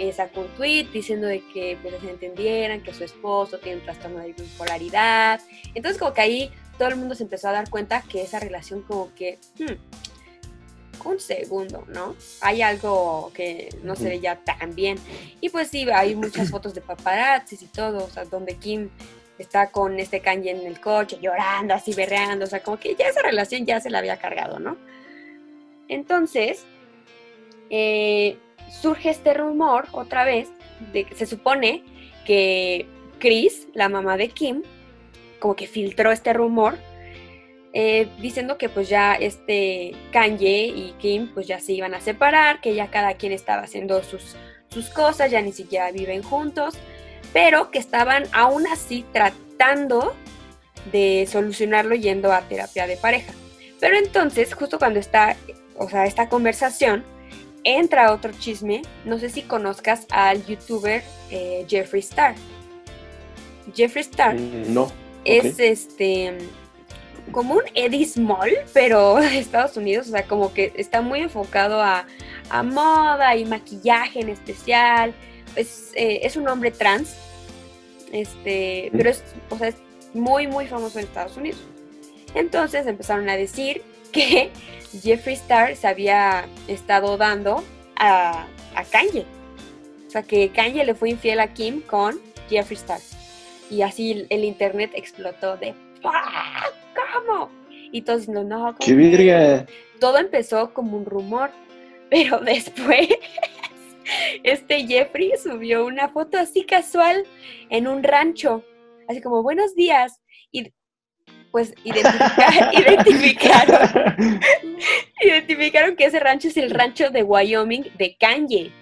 [0.00, 3.84] eh, sacó un tweet diciendo de que pues, se entendieran que su esposo tiene un
[3.84, 5.40] trastorno de bipolaridad.
[5.74, 8.80] Entonces como que ahí todo el mundo se empezó a dar cuenta que esa relación
[8.80, 12.16] como que, hmm, un segundo, ¿no?
[12.40, 14.96] Hay algo que no se ve ya tan bien.
[15.42, 18.88] Y pues sí, hay muchas fotos de paparazzis y todo, o sea, donde Kim
[19.38, 23.08] está con este Kanye en el coche llorando, así berreando, o sea, como que ya
[23.08, 24.78] esa relación ya se la había cargado, ¿no?
[25.88, 26.64] Entonces,
[27.68, 28.38] eh,
[28.70, 30.48] surge este rumor otra vez
[30.92, 31.82] de que se supone
[32.24, 32.86] que
[33.18, 34.62] Chris, la mamá de Kim,
[35.38, 36.78] como que filtró este rumor
[37.72, 42.60] eh, diciendo que pues ya este Kanye y Kim pues ya se iban a separar,
[42.60, 44.36] que ya cada quien estaba haciendo sus,
[44.68, 46.74] sus cosas, ya ni siquiera viven juntos,
[47.32, 50.14] pero que estaban aún así tratando
[50.90, 53.32] de solucionarlo yendo a terapia de pareja.
[53.78, 55.36] Pero entonces, justo cuando está,
[55.76, 57.04] o sea, esta conversación,
[57.64, 58.82] entra otro chisme.
[59.04, 62.34] No sé si conozcas al youtuber eh, Jeffree Star.
[63.74, 64.90] Jeffree Star Mm, No.
[65.24, 66.38] es este
[67.32, 71.80] como un Eddie Small, pero de Estados Unidos, o sea, como que está muy enfocado
[71.80, 72.06] a,
[72.48, 75.14] a moda y maquillaje en especial.
[75.54, 77.14] Es, eh, es un hombre trans,
[78.12, 78.96] este, Ujú.
[78.98, 79.76] pero es, o sea, es
[80.14, 81.60] muy, muy famoso en Estados Unidos.
[82.34, 83.82] Entonces empezaron a decir
[84.12, 84.50] que
[85.02, 87.64] Jeffree Star se había estado dando
[87.96, 89.24] a, a Kanye.
[90.06, 93.00] O sea, que Kanye le fue infiel a Kim con Jeffree Star.
[93.70, 96.64] Y así el, internet explotó de "¡Ah!
[97.14, 97.50] ¿Cómo?
[97.92, 99.18] Y todos no, no, ¿cómo ¡Qué crees?".
[99.18, 99.66] verga!
[100.00, 101.50] Todo empezó como un rumor,
[102.10, 103.08] pero después
[104.42, 107.24] este Jeffrey subió una foto así casual
[107.68, 108.64] en un rancho,
[109.08, 110.19] así como buenos días.
[111.50, 114.40] Pues identifica- identificaron,
[115.22, 118.72] identificaron que ese rancho es el rancho de Wyoming de Kanye.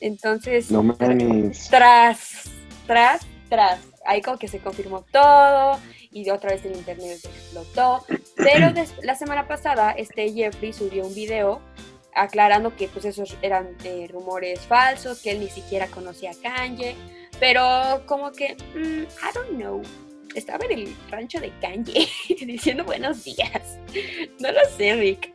[0.00, 0.82] Entonces, no
[1.70, 2.50] tras,
[2.86, 3.80] tras, tras.
[4.06, 5.80] Ahí como que se confirmó todo
[6.12, 8.04] y de otra vez el internet explotó.
[8.36, 11.60] Pero des- la semana pasada este Jeffrey subió un video
[12.14, 16.94] aclarando que pues esos eran eh, rumores falsos, que él ni siquiera conocía a Kanye,
[17.40, 19.82] pero como que, mm, I don't know,
[20.34, 22.08] estaba en el rancho de Kanye
[22.46, 23.78] diciendo buenos días.
[24.40, 25.32] No lo sé, Rick.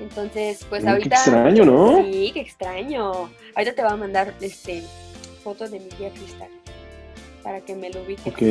[0.00, 1.16] Entonces, pues Mm, qué ahorita...
[1.16, 2.04] extraño, ¿no?
[2.04, 3.30] Sí, qué extraño.
[3.54, 4.82] Ahorita te voy a mandar este
[5.42, 6.48] foto de mi Jeffree Star
[7.42, 8.26] para que me lo ubiques.
[8.26, 8.42] Ok.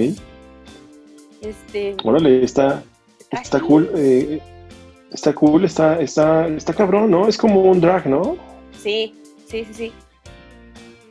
[1.42, 2.84] Este, Órale, está,
[3.32, 3.68] está aquí.
[3.68, 3.92] cool.
[3.96, 4.40] eh,
[5.12, 7.28] está cool, está, está, está cabrón, ¿no?
[7.28, 8.38] Es como un drag, ¿no?
[8.82, 9.14] Sí,
[9.48, 9.94] sí, sí, sí.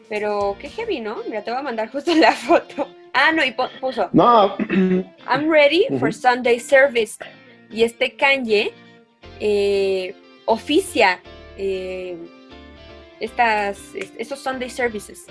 [0.09, 1.17] Pero qué heavy, ¿no?
[1.27, 2.89] Mira, te voy a mandar justo la foto.
[3.15, 4.57] Ah, no, y puso, No.
[5.29, 6.13] I'm ready for.
[6.13, 7.19] Sunday service.
[7.71, 8.73] Y este Kanye
[9.41, 10.15] eh,
[10.47, 11.21] oficia
[11.59, 12.17] eh,
[13.21, 15.25] estas, es- estos Sunday services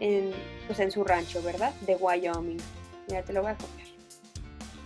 [0.00, 0.30] en,
[0.66, 1.72] pues en su rancho, ¿verdad?
[1.86, 2.58] De Wyoming.
[3.08, 3.86] Mira, te lo voy a copiar.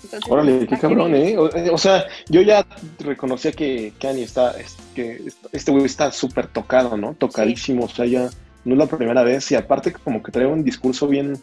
[0.03, 1.15] Entonces, Órale, qué cabrón.
[1.15, 1.37] ¿eh?
[1.39, 2.67] O, eh, o sea, yo ya
[2.99, 7.15] reconocía que Kanye está, es- que este güey está súper tocado, ¿no?
[7.15, 8.29] Tocadísimo, o sea, ya
[8.65, 11.43] no es la primera vez y aparte como que trae un discurso bien,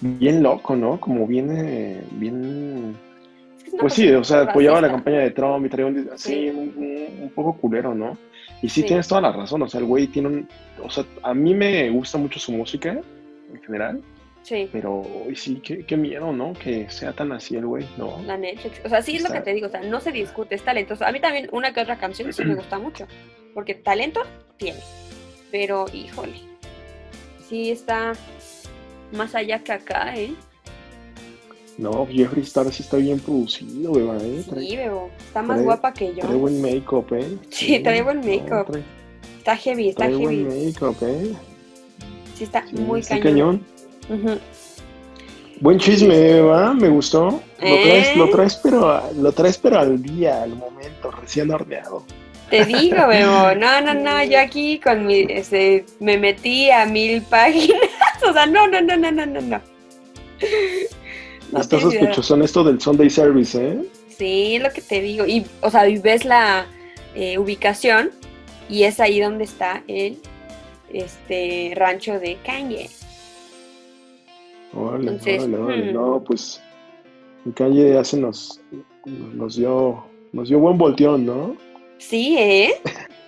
[0.00, 1.00] bien loco, ¿no?
[1.00, 2.96] Como bien, eh, bien,
[3.58, 5.86] Es que es una pues sí, o sea, apoyaba la campaña de Trump y traía
[5.86, 6.48] un, Sí.
[6.48, 8.16] un, un- un poco culero, ¿no?
[8.62, 8.86] Y sí, Sí.
[8.88, 10.48] tienes toda la razón, o sea, el güey tiene un,
[10.82, 13.00] o sea, a mí me gusta mucho su música
[13.52, 14.00] en general,
[14.42, 15.02] Sí, pero
[15.34, 16.54] sí, qué, qué miedo, ¿no?
[16.54, 18.18] Que sea tan así el güey, ¿no?
[18.26, 18.80] la Netflix.
[18.84, 21.04] O sea, sí es lo que te digo, o sea, no se discute, es talentoso.
[21.04, 23.06] A mí también una que otra canción sí me gusta mucho,
[23.52, 24.20] porque talento
[24.56, 24.78] tiene.
[25.52, 26.32] Pero, híjole,
[27.48, 28.12] sí está
[29.12, 30.34] más allá que acá, ¿eh?
[31.78, 34.44] No, Jeffree Star sí está bien producido, beba, ¿eh?
[34.48, 36.20] Trae, Sí, Bebo, está más trae- guapa que yo.
[36.20, 37.38] trae buen make-up, ¿eh?
[37.48, 38.76] Sí, trae buen make-up.
[39.38, 40.44] Está heavy, está trae heavy.
[40.44, 41.32] buen make-up, ¿eh?
[42.34, 43.64] Sí, está Sí, muy está cañón.
[44.08, 44.40] cañón.
[45.60, 47.40] Buen chisme, Eva, me gustó.
[47.60, 48.12] Lo traes, ¿Eh?
[48.16, 52.04] lo traes, pero, lo traes, pero al día, al momento, recién horneado.
[52.50, 57.22] Te digo, Bebo, no, no, no, yo aquí con mi, este, me metí a mil
[57.22, 57.78] páginas,
[58.30, 59.60] o sea, no, no, no, no, no, no, no.
[61.60, 63.78] Está sospechoso en esto del Sunday Service, ¿eh?
[64.08, 65.26] Sí, es lo que te digo.
[65.26, 66.66] Y, o sea, y ves la
[67.14, 68.10] eh, ubicación
[68.68, 70.18] y es ahí donde está el
[70.92, 72.88] este rancho de Kanye.
[74.74, 75.92] Órale, Entonces, órale, órale.
[75.92, 75.94] hmm.
[75.94, 76.62] No, pues,
[77.44, 78.60] en calle hace nos,
[79.04, 81.56] nos dio, nos dio buen volteón, ¿no?
[81.98, 82.74] Sí, ¿eh?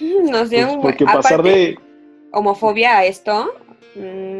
[0.30, 1.78] Nos dio Pues un porque aparte, pasar de,
[2.32, 3.52] homofobia a esto.
[3.94, 4.37] mm,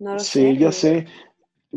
[0.00, 0.52] no lo sé.
[0.52, 1.06] Sí, ya sé.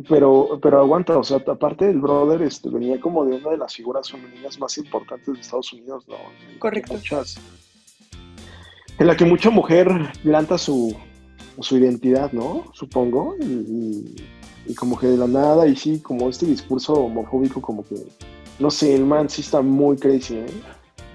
[0.10, 3.76] Pero, pero aguanta, o sea, aparte del brother, este, venía como de una de las
[3.76, 6.16] figuras femeninas más importantes de Estados Unidos, ¿no?
[6.58, 6.94] Correcto.
[6.94, 7.38] muchas-
[9.00, 9.88] en la que mucha mujer
[10.24, 10.96] planta su,
[11.60, 12.66] su identidad, ¿no?
[12.74, 13.36] Supongo.
[13.40, 14.16] Y, y-
[14.66, 17.96] y como que de la nada, y sí, como este discurso homofóbico, como que,
[18.60, 20.46] no sé, el man sí está muy crazy, ¿eh?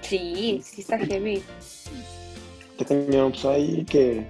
[0.01, 1.41] Sí, sí está heavy.
[2.77, 4.25] Que tenía, pues ahí que,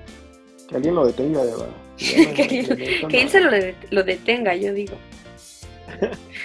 [0.68, 1.68] que alguien lo detenga, de verdad.
[2.36, 4.98] que, él, que él se lo, de- lo detenga, yo digo.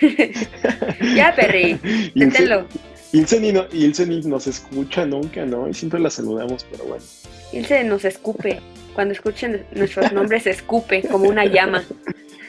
[1.15, 1.79] ya, Perry,
[2.15, 2.67] Y deténlo.
[3.13, 5.69] Ilse ni, no, Ilse ni nos escucha nunca, ¿no?
[5.69, 7.05] Y siempre la saludamos, pero bueno.
[7.53, 8.61] Ilse nos escupe.
[8.95, 11.85] Cuando escuchen nuestros nombres, escupe como una llama.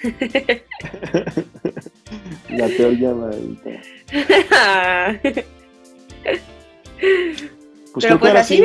[2.50, 3.32] La peor llama.
[7.94, 8.58] Pues creo que pues ahora así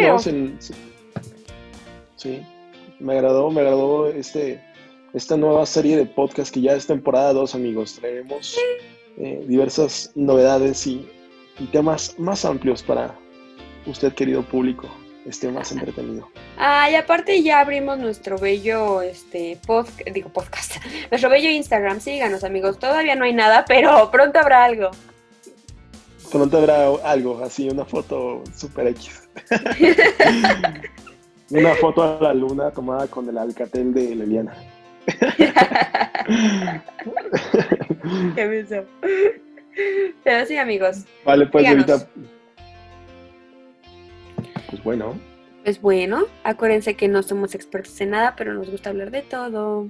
[0.58, 0.74] se-
[2.16, 2.40] sí,
[3.00, 4.62] me agradó, me agradó este,
[5.14, 7.96] esta nueva serie de podcast que ya es temporada 2, amigos.
[7.98, 8.56] Traeremos
[9.18, 11.08] eh, diversas novedades y,
[11.58, 13.14] y temas más amplios para
[13.86, 14.88] usted, querido público,
[15.26, 16.28] esté más entretenido.
[16.58, 20.76] Ah, y aparte ya abrimos nuestro bello este pod- digo podcast,
[21.10, 22.00] nuestro bello Instagram.
[22.00, 22.78] Síganos, amigos.
[22.78, 24.90] Todavía no hay nada, pero pronto habrá algo.
[26.30, 29.28] Pronto habrá algo, así, una foto super X.
[31.50, 34.54] una foto a la luna tomada con el alcatel de Leliana.
[38.34, 38.84] Qué beso.
[40.24, 41.04] Pero sí, amigos.
[41.24, 42.06] Vale, pues ahorita.
[44.70, 45.14] Pues bueno,
[45.64, 49.88] Pues bueno, acuérdense que no somos expertos en nada, pero nos gusta hablar de todo.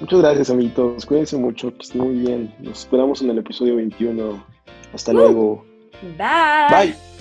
[0.00, 1.06] muchas gracias, amiguitos.
[1.06, 2.54] Cuídense mucho, que estén muy bien.
[2.58, 4.44] Nos esperamos en el episodio 21.
[4.92, 5.14] Hasta Uh.
[5.14, 5.64] luego.
[6.16, 6.68] Bye.
[6.70, 7.17] Bye.